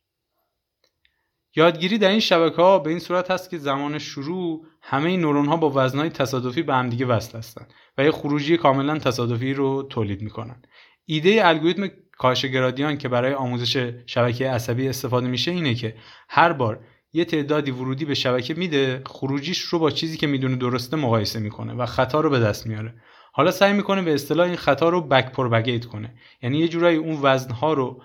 [1.56, 5.46] یادگیری در این شبکه ها به این صورت هست که زمان شروع همه این نورون
[5.46, 10.22] ها با وزنهای تصادفی به همدیگه وصل هستند و یه خروجی کاملا تصادفی رو تولید
[10.22, 10.62] می‌کنن.
[11.06, 11.88] ایده الگوریتم
[12.20, 15.94] کاهش گرادیان که برای آموزش شبکه عصبی استفاده میشه اینه که
[16.28, 16.80] هر بار
[17.12, 21.72] یه تعدادی ورودی به شبکه میده خروجیش رو با چیزی که می‌دونه درسته مقایسه می‌کنه
[21.72, 22.94] و خطا رو به دست میاره.
[23.32, 26.14] حالا سعی می‌کنه به اصطلاح این خطا رو بک پروپاگیت کنه.
[26.42, 28.02] یعنی یه جورایی اون وزنها رو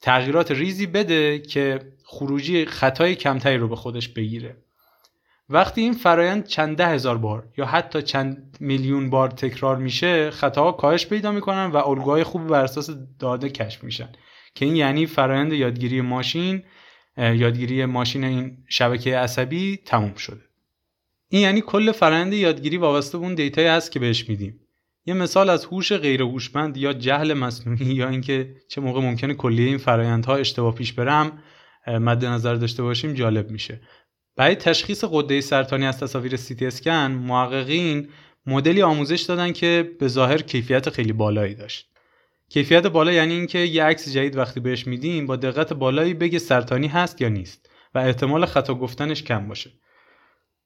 [0.00, 4.56] تغییرات ریزی بده که خروجی خطای کمتری رو به خودش بگیره.
[5.52, 10.72] وقتی این فرایند چند ده هزار بار یا حتی چند میلیون بار تکرار میشه خطاها
[10.72, 14.08] کاهش پیدا می‌کنن و الگوهای خوب بر اساس داده کشف میشن.
[14.54, 16.62] که این یعنی فرایند یادگیری ماشین
[17.16, 20.40] یادگیری ماشین این شبکه عصبی تموم شده.
[21.28, 24.60] این یعنی کل فرایند یادگیری وابسته به اون دیتایی هست که بهش میدیم.
[25.06, 29.66] یه مثال از هوش غیر هوشمند یا جهل مصنوعی یا اینکه چه موقع ممکنه کلیه
[29.66, 31.42] این فرایندها اشتباه پیش برم
[31.86, 33.80] مد نظر داشته باشیم جالب میشه.
[34.36, 38.08] برای تشخیص قده سرطانی از تصاویر سی اسکن محققین
[38.46, 41.90] مدلی آموزش دادن که به ظاهر کیفیت خیلی بالایی داشت.
[42.48, 46.86] کیفیت بالا یعنی اینکه یه عکس جدید وقتی بهش میدیم با دقت بالایی بگه سرطانی
[46.86, 49.70] هست یا نیست و احتمال خطا گفتنش کم باشه.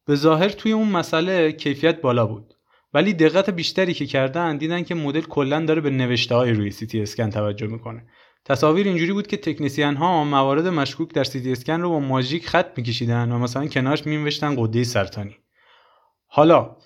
[0.07, 2.55] به ظاهر توی اون مسئله کیفیت بالا بود.
[2.95, 7.01] ولی دقت بیشتری که کردن دیدن که مدل کلا داره به نوشته های روی سی
[7.01, 8.07] اسکن توجه می‌کنه.
[8.45, 12.79] تصاویر اینجوری بود که تکنیسیان ها موارد مشکوک در سی اسکن رو با ماژیک خط
[12.79, 15.37] میکشیدن و مثلا کنارش مینوشتن غده سرطانی.
[16.27, 16.77] حالا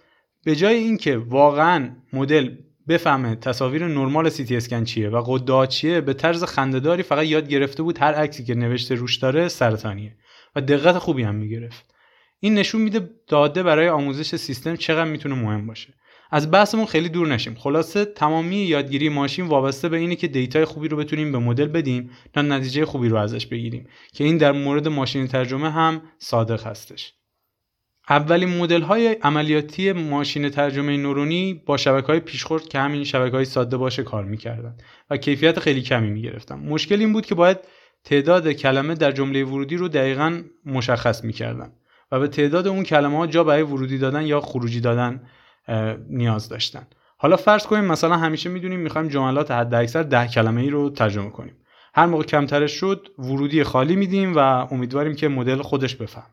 [0.44, 2.56] به جای اینکه واقعا مدل
[2.88, 7.48] بفهمه تصاویر نرمال سی تی اسکن چیه و غده چیه به طرز خندهداری فقط یاد
[7.48, 10.16] گرفته بود هر عکسی که نوشته روش داره سرطانیه
[10.56, 11.94] و دقت خوبی هم می‌گرفت.
[12.40, 15.94] این نشون میده داده برای آموزش سیستم چقدر می‌تونه مهم باشه.
[16.30, 17.54] از بحثمون خیلی دور نشیم.
[17.54, 21.66] خلاصه تمامی یادگیری ماشین وابسته به اینه که data ی خوبی رو بتونیم به مدل
[21.66, 26.66] بدیم تا نتیجه خوبی رو ازش بگیریم که این در مورد ماشین ترجمه هم صادق
[26.66, 27.12] هستش.
[28.10, 33.44] اولین مدل های عملیاتی ماشین ترجمه نورونی با شبکه های پیشخورد که همین شبکه های
[33.44, 34.76] ساده باشه کار می‌کردن
[35.10, 36.58] و کیفیت خیلی کمی می‌گرفتن.
[36.58, 37.58] مشکل این بود که باید
[38.04, 41.72] تعداد کلمه در جمله ورودی رو دقیقا مشخص می‌کردن
[42.12, 45.22] و به تعداد اون کلمه ها جا برای ورودی دادن یا خروجی دادن
[46.08, 46.86] نیاز داشتن.
[47.16, 51.30] حالا فرض کنیم مثلا همیشه می‌دونیم می‌خوایم جملات حد اکثر ده کلمه ای رو ترجمه
[51.30, 51.56] کنیم.
[51.94, 56.30] هر موقع کمترش شد ورودی خالی میدیم و امیدواریم که مدل خودش بفهم.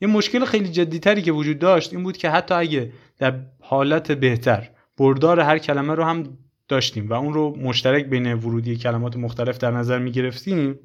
[0.00, 4.70] یه مشکل خیلی جدیتری که وجود داشت این بود که حتی اگه در حالت بهتر
[4.98, 6.38] بردار هر کلمه رو هم
[6.68, 10.78] داشتیم و اون رو مشترک بین ورودی کلمات مختلف در نظر می گرفتیم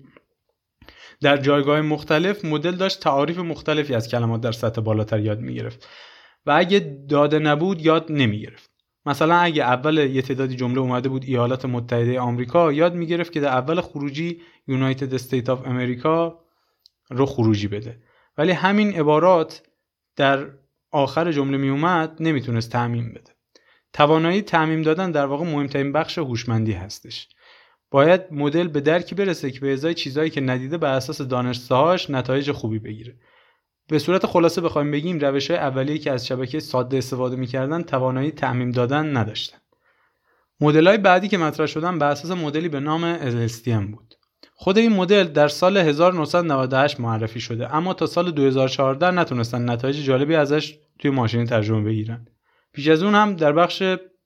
[1.22, 5.88] در جایگاه مختلف مدل داشت تعاریف مختلفی از کلمات در سطح بالاتر یاد می گرفت
[6.48, 8.72] و اگه داده نبود یاد نمی گرفت
[9.06, 13.40] مثلا اگه اول یه تعدادی جمله اومده بود ایالات متحده آمریکا یاد می گرفت که
[13.40, 16.40] در اول خروجی United States of America
[17.10, 18.02] رو خروجی بده.
[18.38, 19.64] ولی همین عبارات
[20.16, 20.50] در
[20.92, 23.32] آخر جمله می اومد نمی‌تونست تعمیم بده.
[23.94, 27.28] توانایی تعمیم دادن در واقع مهمترین بخش هوشمندی هستش.
[27.92, 32.52] باید مدل به درکی برسه که به ازای چیزهایی که ندیده بر اساس دانش نتایج
[32.52, 33.16] خوبی بگیره.
[33.88, 38.32] به صورت خلاصه بخوایم بگیم روش های اولیه که از شبکه ساده استفاده می‌کردن توانایی
[38.32, 39.58] تعمیم دادن نداشتن.
[40.62, 44.16] مدل های بعدی که مطرح شدن بر اساس مدلی به نام LSTM بود.
[44.54, 50.36] خود این مدل در سال 1998 معرفی شده اما تا سال 2014 نتونستن نتایج جالبی
[50.36, 52.28] ازش توی ماشین ترجمه بگیرن.
[52.74, 53.84] پیش از اون هم در بخش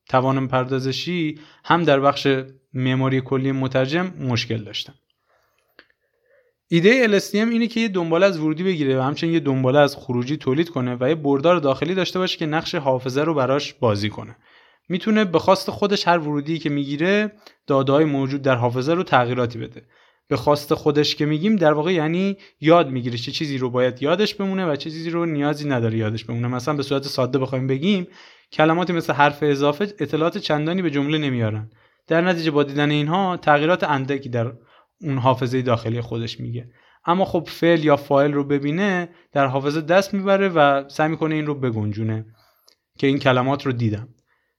[0.10, 2.28] توان پردازشی هم در بخش
[2.74, 4.94] معماری کلی مترجم مشکل داشتن.
[6.74, 10.38] ایده LSTM اینه که یه دنباله از ورودی بگیره و همچنین یه دنباله از خروجی
[10.38, 14.36] تولید کنه و یه بردار داخلی داشته باشه که نقش حافظه رو براش بازی کنه.
[14.90, 17.32] می‌تونه به خواست خودش هر ورودی که می‌گیره
[17.68, 19.82] دادههای موجود در حافظه رو تغییراتی بده.
[20.28, 24.36] به خواست خودش که میگیم در واقع یعنی یاد می‌گیره چه چیزی رو باید یادش
[24.36, 26.48] بمونه و چه چیزی رو نیازی نداره یادش بمونه.
[26.48, 28.08] مثلا به صورت ساده بخوایم بگیم
[28.52, 31.70] کلماتی مثل حرف اضافه اطلاعات چندانی به جمله نمیارن.
[32.08, 34.52] در نتیجه با دیدن اینها تغییرات اندکی در
[35.04, 36.70] اون حافظه داخلی خودش میگه.
[37.06, 41.46] اما خب فعل یا فایل رو ببینه در حافظه دست می‌بره و سعی می‌کنه این
[41.46, 42.26] رو بگنجونه
[42.98, 44.08] که این کلمات رو دیدم.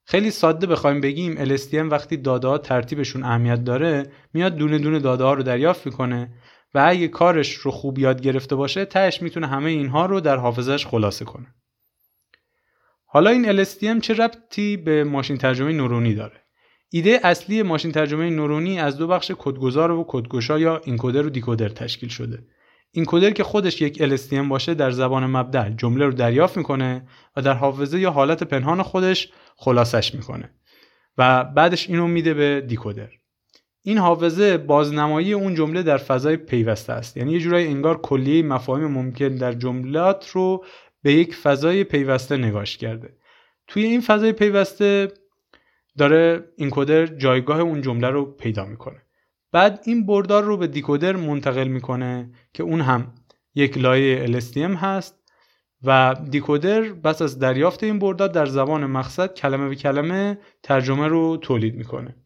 [0.05, 5.25] خیلی ساده بخوایم بگیم LSTM وقتی داده ها ترتیبشون اهمیت داره میاد دونه دونه داده
[5.25, 6.33] ها رو دریافت می‌کنه
[6.75, 10.87] و اگه کارش رو خوب یاد گرفته باشه تهش می‌تونه همه اینها رو در حافظش
[10.87, 11.47] خلاصه کنه.
[13.07, 16.42] حالا این LSTM چه ربطی به ماشین ترجمه نورونی داره؟
[16.95, 21.69] ایده اصلی ماشین ترجمه نورونی از دو بخش کدگذار و کدگشا یا اینکودر و دیکودر
[21.69, 22.39] تشکیل شده.
[22.91, 27.53] اینکودر که خودش یک LSTM باشه در زبان مبدع جمله رو دریافت می‌کنه و در
[27.53, 30.51] حافظه یا حالت پنهان خودش خلاصش می‌کنه
[31.19, 33.09] و بعدش اینو میده به دیکودر.
[33.83, 37.17] این حافظه بازنمایی اون جمله در فضای پیوسته است.
[37.17, 40.65] یعنی یه جورایی انگار کلیه مفاهیم ممکن در جملات رو
[41.03, 43.17] به یک فضای پیوسته نگاش کرده.
[43.67, 45.09] توی این فضای پیوسته
[45.99, 49.03] داره اینکودر جایگاه اون جمله رو پیدا می‌کنه.
[49.53, 53.15] بعد این بردار رو به دیکودر منتقل می‌کنه که اون هم
[53.55, 55.23] یک لایه LSTM هست
[55.85, 61.37] و دیکودر بس از دریافت این بردار در زبان مقصد کلمه به کلمه ترجمه رو
[61.37, 62.17] تولید می‌کنه.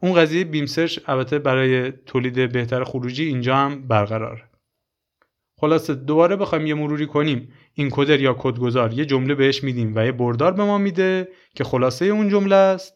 [0.00, 4.42] اون قضیه بیم سرچ البته برای تولید بهتر خروجی اینجا هم برقراره.
[5.60, 7.52] خلاصه دوباره بخوایم یه مروری کنیم.
[7.74, 11.64] این کدر یا کدگذار یه جمله بهش میدیم و یه بردار به ما میده که
[11.64, 12.94] خلاصه اون جمله است.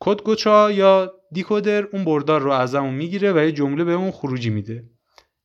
[0.00, 4.84] کدگوچا یا دیکودر اون بردار رو ازمون می‌گیره و یه جمله به اون خروجی میده.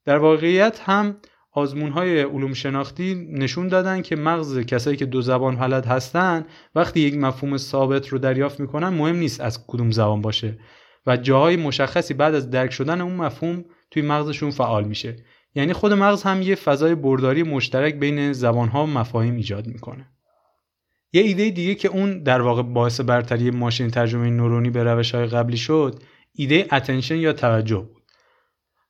[0.06, 1.18] در واقعیت هم
[1.52, 7.00] آزمون های علوم شناختی نشون دادن که مغز کسایی که دو زبان بلد هستن وقتی
[7.00, 10.60] یک مفهوم ثابت رو دریافت می‌کنن مهم نیست از کدوم زبان باشه
[11.08, 15.16] و جاهای مشخصی بعد از درک شدن اون مفهوم توی مغزشون فعال میشه.
[15.56, 20.08] یعنی خود مغز هم یه فضای برداری مشترک بین زبانها و مفاهیم ایجاد می‌کنه.
[21.13, 25.26] یه ایده دیگه که اون در واقع باعث برتری ماشین ترجمه نورونی به روش های
[25.26, 26.04] قبلی شد
[26.36, 28.02] ایده attention یا توجه بود.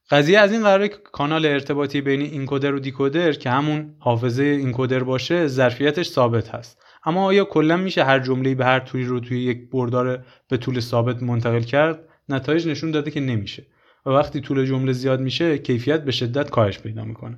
[0.10, 5.04] قضیه از این قراره که کانال ارتباطی بین encoder و decoder که همون حافظه encoder
[5.04, 6.82] باشه ظرفیتش ثابت هست.
[7.06, 10.80] اما آیا کلا میشه هر جمله به هر طولی رو توی یک بردار به طول
[10.80, 13.66] ثابت منتقل کرد؟ نتایج نشون داده که نمیشه.
[14.06, 17.38] و وقتی طول جمله زیاد میشه کیفیت به شدت کاهش پیدا می‌کنه.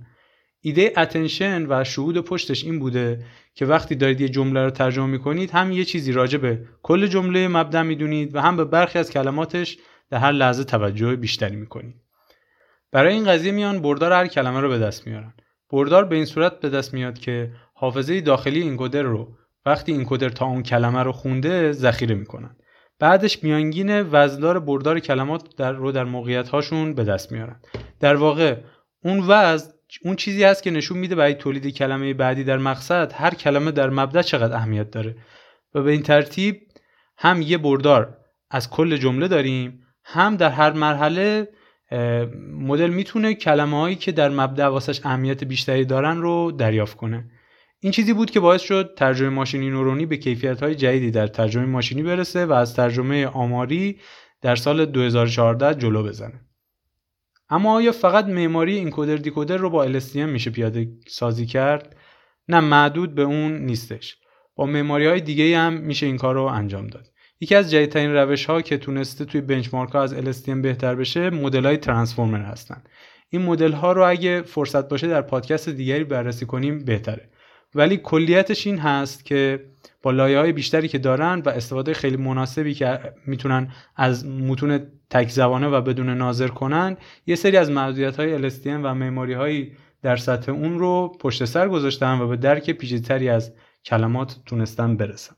[0.65, 5.51] ایده attention و شهود پشتش این بوده که وقتی دارید یه جمله رو ترجمه می‌کنید
[5.51, 9.77] هم یه چیزی راجع به کل جمله مبدا می‌دونید و هم به برخی از کلماتش
[10.09, 11.95] در هر لحظه توجه بیشتری می‌کنید.
[12.91, 15.33] برای این قضیه میان بردار هر کلمه رو به دست میارن.
[15.71, 20.45] بردار به این صورت به دست میاد که حافظه داخلی اینکودر رو وقتی اینکودر تا
[20.45, 22.55] اون کلمه رو خونده ذخیره می‌کنن.
[22.99, 27.59] بعدش میانگین وزندار بردار کلمات در رو در موقعیت هاشون به دست میارن.
[27.99, 28.55] در واقع
[29.03, 29.71] اون وزن
[30.01, 33.89] اون چیزی هست که نشون میده برای تولید کلمه بعدی در مقصد هر کلمه در
[33.89, 35.15] مبدا چقدر اهمیت داره.
[35.75, 36.61] و به این ترتیب
[37.17, 38.17] هم یه بردار
[38.51, 41.47] از کل جمله داریم هم در هر مرحله
[42.51, 47.29] مدل می‌تونه کلمه هایی که در مبدا واسش اهمیت بیشتری دارن رو دریافت کنه.
[47.79, 51.65] این چیزی بود که باعث شد ترجمه ماشینی نورونی به کیفیت های جدیدی در ترجمه
[51.65, 53.99] ماشینی برسه و از ترجمه آماری
[54.41, 56.41] در سال 2014 جلو بزنه.
[57.49, 61.95] اما آیا فقط معماری اینکودر دیکودر رو با LSTM میشه پیاده سازی کرد؟
[62.47, 64.17] نه محدود به اون نیستش.
[64.55, 67.07] با معماری های دیگه هم میشه این کار رو انجام داد.
[67.39, 71.65] یکی از جدیدترین روش ها که تونسته توی بنچمارک ها از LSTM بهتر بشه مدل
[71.65, 72.83] های ترانسفورمر هستن.
[73.29, 77.29] این مدل ها رو اگه فرصت باشه در پادکست دیگری بررسی کنیم بهتره.
[77.75, 79.65] ولی کلیتش این هست که
[80.03, 85.29] با لایه های بیشتری که دارن و استفاده خیلی مناسبی که می‌تونن از متون تک
[85.29, 90.15] زبانه و بدون ناظر کنن یه سری از محدودیت های LSTM و معماری های در
[90.15, 93.53] سطح اون رو پشت سر گذاشتن و به درک پیچیده‌تری از
[93.85, 95.35] کلمات تونستن برسن.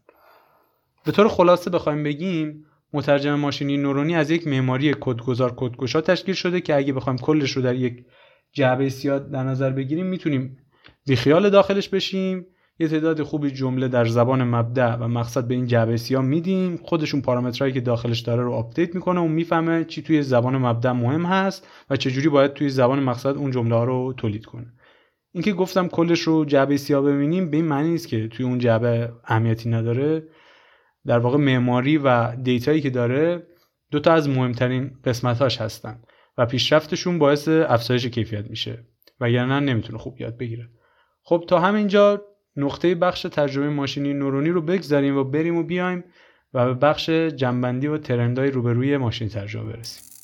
[1.06, 6.62] به طور خلاصه بخوایم بگیم مترجم ماشینی نورونی از یک معماری کدگذار کدگشا تشکیل شده
[6.62, 8.06] که اگه بخوایم کلش رو در یک
[8.54, 10.58] جعبه سیاه در نظر بگیریم می‌تونیم
[11.06, 12.46] بیخیال داخلش بشیم.
[12.80, 16.78] یه تعداد خوبی جمله در زبان مبدأ و مقصد به این جعبه سیاه میدیم.
[16.78, 21.26] خودشون پارامترهایی که داخلش داره رو آپدیت می‌کنه و می‌فهمه چی توی زبان مبدأ مهم
[21.26, 24.74] هست و چجوری باید توی زبان مقصد اون جمله ها رو تولید کنه.
[25.34, 29.14] اینکه گفتم کلش رو جعبه سیاه ببینیم به این معنی نیست که توی اون جعبه
[29.26, 30.24] اهمیتی نداره.
[31.06, 33.48] در واقع معماری و دیتایی که داره
[33.92, 36.02] دو تا از مهمترین قسمتاش هستن
[36.38, 38.86] و پیشرفتشون باعث افزایش کیفیت میشه
[39.20, 40.70] و نه نمی‌تونه خوب یاد بگیره.
[41.24, 42.22] خب تا همینجا
[42.58, 46.04] نقطه بخش ترجمه ماشینی نورونی رو بگذاریم و بریم و بیایم
[46.54, 50.15] و به بخش جنبندی و ترندهای روبروی ماشین ترجمه برسیم.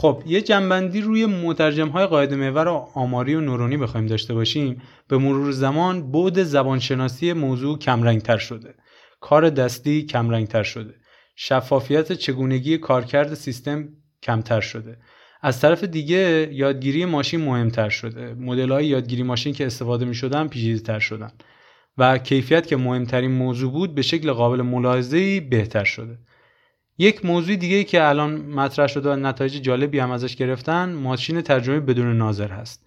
[0.00, 4.82] خب یه جنبندی روی مترجم های قاعده محور و آماری و نورونی بخوایم داشته باشیم.
[5.08, 8.74] به مرور زمان بعد زبانشناسی موضوع کمرنگتر شده.
[9.20, 10.94] کار دستی کمرنگتر شده.
[11.36, 13.88] شفافیت چگونگی کارکرد سیستم
[14.22, 14.98] کمتر شده.
[15.42, 18.34] از طرف دیگه یادگیری ماشین مهمتر شده.
[18.34, 21.32] مدل های یادگیری ماشین که استفاده می شدن پیچیده‌تر شدن.
[21.98, 26.18] و کیفیت که مهمترین موضوع بود به شکل قابل ملاحظه‌ای بهتر شده.
[27.00, 31.80] یک موضوع دیگه که الان مطرح شده و نتایج جالبی هم ازش گرفتن ماشین ترجمه
[31.80, 32.86] بدون ناظر هست.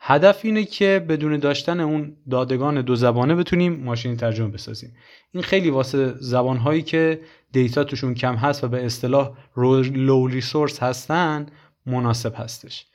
[0.00, 4.94] هدف اینه که بدون داشتن اون دادگان دو زبانه بتونیم ماشین ترجمه بسازیم.
[5.32, 7.20] این خیلی واسه زبانهایی که
[7.52, 9.30] دیتا توشون کم هست و به اصطلاح
[9.94, 11.46] لو ریسورس هستن
[11.86, 12.86] مناسب هستش.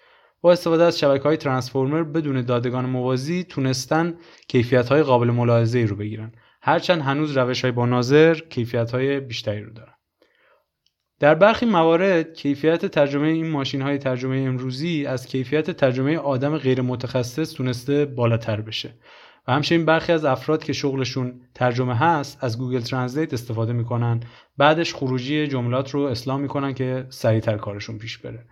[0.42, 5.96] با استفاده از شبکه های ترانسفورمر بدون دادگان موازی تونستن کیفیت های قابل ملاحظه رو
[5.96, 6.32] بگیرن.
[6.62, 9.97] هرچند هنوز روش های با ناظر کیفیت های بیشتری رو دارن.
[11.20, 16.82] در برخی موارد کیفیت ترجمه این ماشین های ترجمه امروزی از کیفیت ترجمه آدم غیر
[16.82, 18.94] متخصص تونسته بالاتر بشه.
[19.48, 24.20] و همچنین برخی از افراد که شغلشون ترجمه هست از Google Translate استفاده می‌کنن.
[24.58, 28.46] بعدش خروجی جملات رو اصلاح می‌کنن که سریعتر کارشون پیش بره.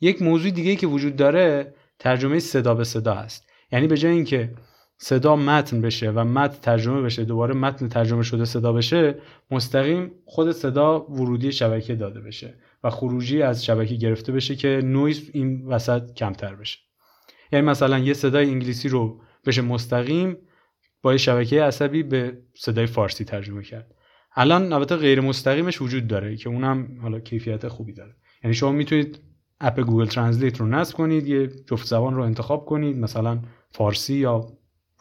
[0.00, 3.46] یک موضوع دیگه که وجود داره ترجمه صدا به صدا هست.
[3.72, 4.50] یعنی به جای اینکه
[4.96, 9.18] صدا متن بشه و متن ترجمه بشه دوباره متن ترجمه شده صدا بشه
[9.50, 15.30] مستقیم خود صدا ورودی شبکه داده بشه و خروجی از شبکه گرفته بشه که نویز
[15.32, 16.78] این وسط کمتر بشه.
[17.52, 20.36] یعنی مثلا یه صدای انگلیسی رو بشه مستقیم
[21.02, 23.94] با شبکه عصبی به صدای فارسی ترجمه کرد.
[24.36, 28.16] الان البته غیر مستقیمش وجود داره که اونم حالا کیفیت خوبی داره.
[28.44, 29.20] یعنی شما می‌تونید
[29.60, 33.40] اپ Google Translate رو نصب کنید یه جفت زبان رو انتخاب کنید مثلا
[33.70, 34.46] فارسی یا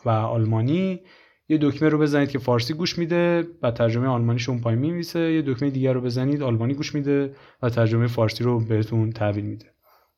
[0.05, 0.99] و آلمانی.
[1.49, 5.41] یه دکمه رو بزنید که فارسی گوش میده و ترجمه آلمانیش اون پایین می‌نویسه یه
[5.41, 9.65] دکمه دیگر رو بزنید آلمانی گوش میده و ترجمه فارسی رو بهتون تحویل میده.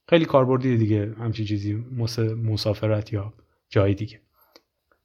[0.10, 1.74] خیلی کاربردی دیگه همچین چیزی
[2.44, 3.34] مسافرت یا
[3.70, 4.20] جای دیگه.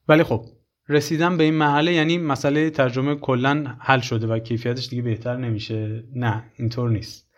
[0.08, 0.44] ولی خب
[0.88, 6.04] رسیدن به این مرحله یعنی مسئله ترجمه کلا حل شده و کیفیتش دیگه بهتر نمیشه.
[6.14, 7.30] نه اینطور نیست.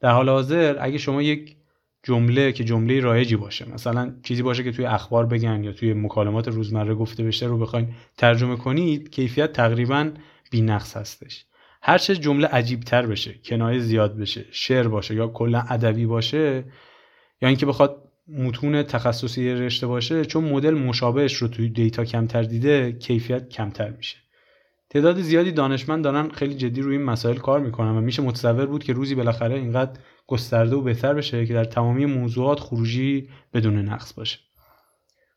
[0.00, 1.56] در حال حاضر اگه شما یک
[2.02, 3.68] جمله که جمله رایجی باشه.
[3.68, 7.88] مثلا چیزی باشه که توی اخبار بگن یا توی مکالمات روزمره گفته بشه رو بخواین
[8.16, 10.10] ترجمه کنید کیفیت تقریبا
[10.54, 11.44] نقص هستش.
[11.82, 16.64] هر چه جمله عجیب تر بشه کنایه زیاد بشه شعر باشه یا کلا ادبی باشه
[17.42, 22.92] یا اینکه بخواد متون تخصصی رشته باشه چون مدل مشابهش رو توی دیتا کمتر دیده
[22.92, 24.16] کیفیت کمتر میشه.
[24.90, 28.84] تعداد زیادی دانشمند دارن خیلی جدی روی این مسائل کار می‌کنن و میشه متصور بود
[28.84, 34.12] که روزی بالاخره اینقدر گسترده و بهتر بشه که در تمامی موضوعات خروجی بدون نقص
[34.12, 34.38] باشه.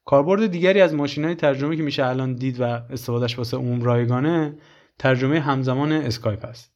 [0.05, 4.57] کاربرد دیگری از ماشین های ترجمه که میشه الان دید و استفادهش واسه عموم رایگانه
[4.99, 6.71] ترجمه همزمان اسکایپ است.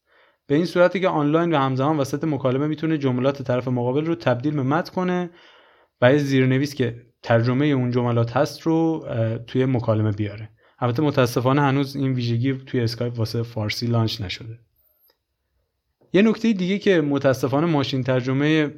[0.47, 4.55] به این صورتی که آنلاین و همزمان وسط مکالمه می‌تونه جملات طرف مقابل رو تبدیل
[4.55, 5.29] به متن کنه
[6.01, 9.05] و یه زیرنویس که ترجمه اون جملات هست رو
[9.47, 10.49] توی مکالمه بیاره.
[10.79, 14.59] البته متاسفانه هنوز این ویژگی توی اسکایپ واسه فارسی launch نشده.
[16.15, 18.73] یه نکته دیگه که متاسفانه ماشین ترجمه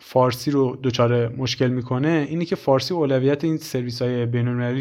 [0.00, 4.26] فارسی رو دچار مشکل می‌کنه اینه که فارسی اولویت این سرویس های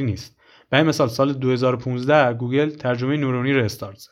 [0.04, 0.40] نیست.
[0.70, 4.12] به مثال سال 2015 گوگل ترجمه نورونی رو استارت زد.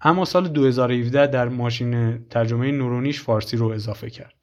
[0.00, 4.34] اما سال 2017 در ماشین ترجمه نورونیش فارسی رو اضافه کرد.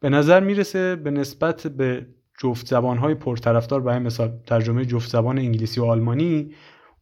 [0.00, 2.06] به نظر می‌رسه به نسبت به
[2.40, 6.54] جفت زبان های پرطرفدار به مثال ترجمه جفت زبان انگلیسی و آلمانی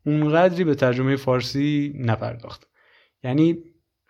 [0.07, 2.67] اونقدری به ترجمه فارسی نپرداخت.
[3.25, 3.59] یعنی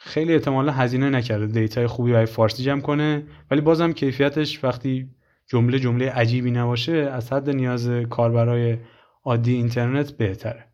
[0.02, 1.46] خیلی احتمالا هزینه نکرده.
[1.46, 3.26] دیتای خوبی برای فارسی جمع کنه.
[3.50, 5.08] ولی بازم کیفیتش وقتی
[5.46, 8.78] جمله جمله عجیبی نباشه از حد نیاز کاربرای
[9.24, 10.64] عادی اینترنت بهتره.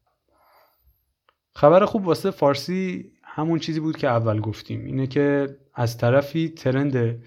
[1.55, 4.85] خبر خوب واسه فارسی همون چیزی بود که اول گفتیم.
[4.85, 7.23] اینه که از طرفی ترند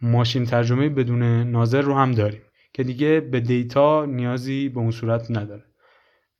[0.00, 2.42] ماشین ترجمه بدون ناظر رو هم داریم
[2.72, 5.64] که دیگه به data نیازی به اون صورت نداره.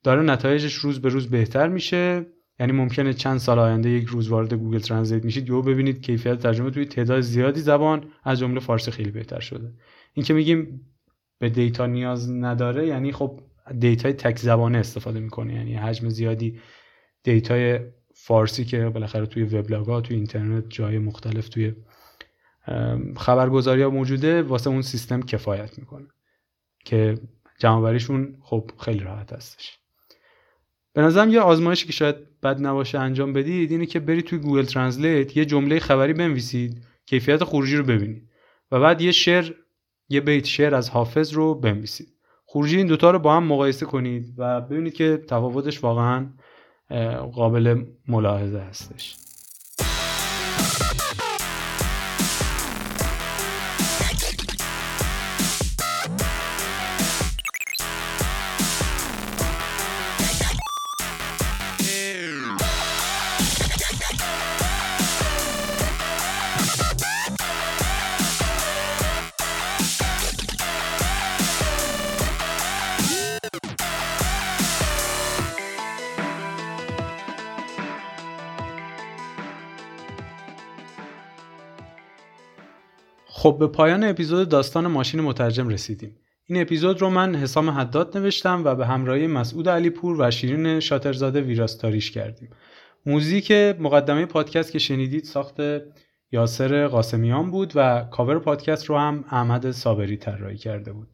[0.03, 2.25] داره نتایجش روز به روز بهتر میشه.
[2.59, 6.71] یعنی ممکنه چند سال آینده یک روز وارد Google Translate میشید یهو ببینید کیفیت ترجمه
[6.71, 9.73] توی تعداد زیادی زبان از جمله فارسی خیلی بهتر شده.
[10.13, 10.87] این که میگیم
[11.39, 13.39] به data نیاز نداره یعنی خب
[13.79, 15.53] data ی تک زبانه استفاده می‌کنه.
[15.53, 16.59] یعنی حجم زیادی
[17.23, 17.79] data ی
[18.15, 21.75] فارسی که بالاخره توی وبلاگ ها توی اینترنت جای مختلف توی
[23.17, 26.07] خبرگزاری ها موجوده واسه اون سیستم کفایت می‌کنه
[26.85, 27.19] که
[27.59, 29.80] جمع‌آوریشون خب خیلی راحت هستش.
[30.93, 34.65] به نظرم یه آزمایشی که شاید بد نباشه انجام بدید اینه که برید توی Google
[34.65, 38.29] Translate یه جمله خبری بنویسید کیفیت خروجی رو ببینید
[38.71, 39.53] و بعد یه شعر
[40.09, 42.07] یه بیت شعر از حافظ رو بنویسید.
[42.45, 46.29] خروجی این دوتا رو با هم مقایسه کنید و ببینید که تفاوتش واقعا
[47.33, 49.15] قابل ملاحظه هستش.
[83.41, 86.15] خب به پایان اپیزود داستان ماشین مترجم رسیدیم.
[86.45, 91.41] این اپیزود رو من حسام حداد نوشتم و به همراهی مسعود علیپور و شیرین شاترزاده
[91.41, 92.49] ویراستاریش کردیم.
[93.05, 95.55] موزیک مقدمه پادکست که شنیدید ساخت
[96.31, 101.07] یاسر قاسمیان بود و کاور پادکست رو هم احمد صابری طراحی کرده بود.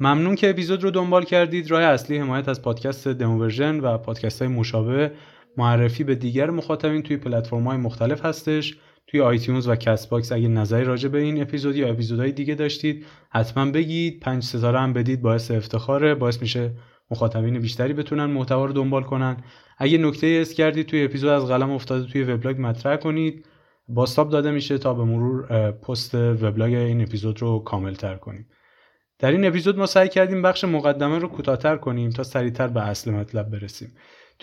[0.00, 1.70] ممنون که اپیزود رو دنبال کردید.
[1.70, 5.12] راه اصلی حمایت از پادکست دموورژن و پادکست های مشابه
[5.56, 8.76] معرفی به دیگر مخاطبین توی پلتفرم های مختلف هستش
[9.06, 13.70] توی iTunes و Castbox اگه نظری راجع به این اپیزود یا اپیزودهای دیگه داشتید حتما
[13.70, 14.20] بگید.
[14.20, 16.72] پنج ستاره هم بدید باعث افتخاره باعث میشه
[17.10, 19.36] مخاطبین بیشتری بتونن محتوا رو دنبال کنن.
[19.78, 23.46] اگه نکته‌ای حس کردید توی اپیزود از قلم افتاده توی وبلاگ مطرح کنید.
[23.88, 28.48] بازتاب داده میشه تا به مرور پست وبلاگ این اپیزود رو کامل تر کنیم.
[29.18, 33.10] در این اپیزود ما سعی کردیم بخش مقدمه رو کوتاهتر کنیم تا سریعتر به اصل
[33.10, 33.92] مطلب برسیم.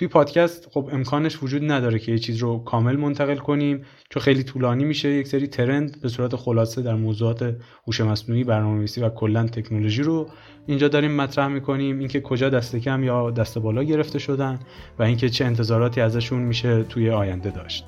[0.02, 4.43] توی پادکست خب امکانش وجود نداره که یه چیز رو کامل منتقل کنیم چون خیلی
[4.43, 7.56] طولانی میشه یک سری trend به صورت خلاصه در موضوعات
[7.88, 10.28] هوش مصنوعی برنامه‌نویسی و کلا تکنولوژی رو
[10.68, 11.99] اینجا داریم مطرح می‌کنیم.
[11.99, 14.60] اینکه کجا دست کم یا دست بالا گرفته شدن
[14.99, 17.86] و اینکه چه انتظاراتی ازشون میشه توی آینده داشت.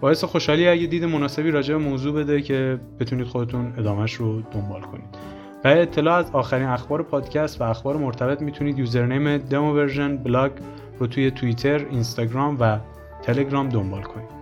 [0.00, 4.80] باعث خوشحالیه اگه دید مناسبی راجع به موضوع بده که بتونید خودتون ادامهش رو دنبال
[4.80, 5.40] کنید.
[5.64, 10.52] و اطلاع از آخرین اخبار پادکست و اخبار مرتبط می‌تونید username demo version blog
[11.00, 12.78] رو توی توییتر، اینستاگرام و
[13.22, 14.40] تلگرام دنبال کنید.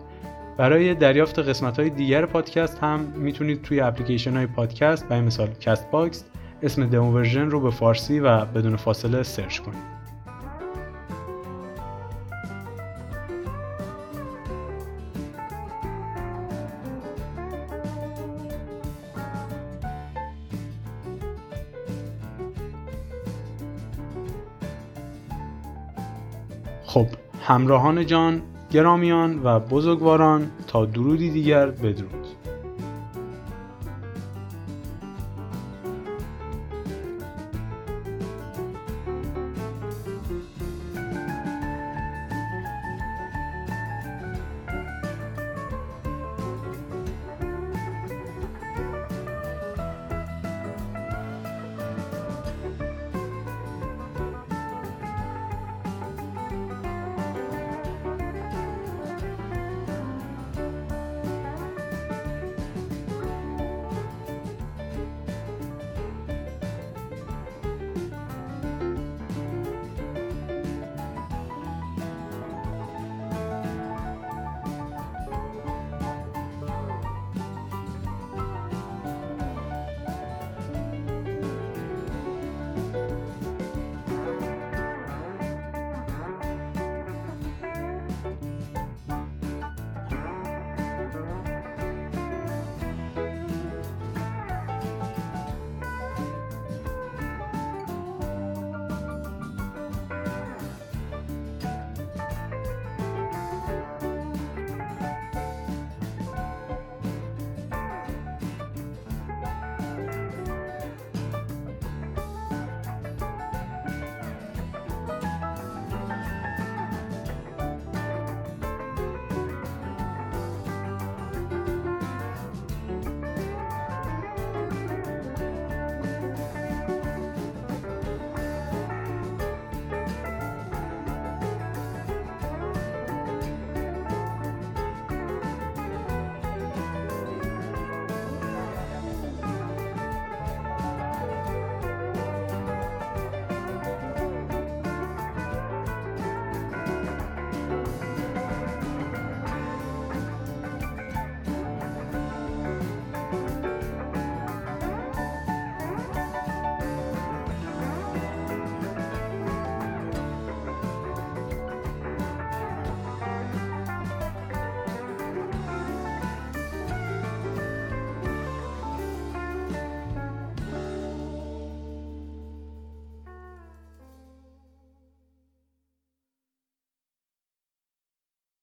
[0.56, 6.24] برای دریافت قسمت های دیگر پادکست هم می‌تونید توی اپلیکیشن های پادکست به مثال Castbox
[6.62, 9.97] اسم دمو ورژن رو به فارسی و بدون فاصله search کنید.
[27.48, 32.27] همراهان جان گرامیان و بزرگواران تا درودی دیگر بدرود.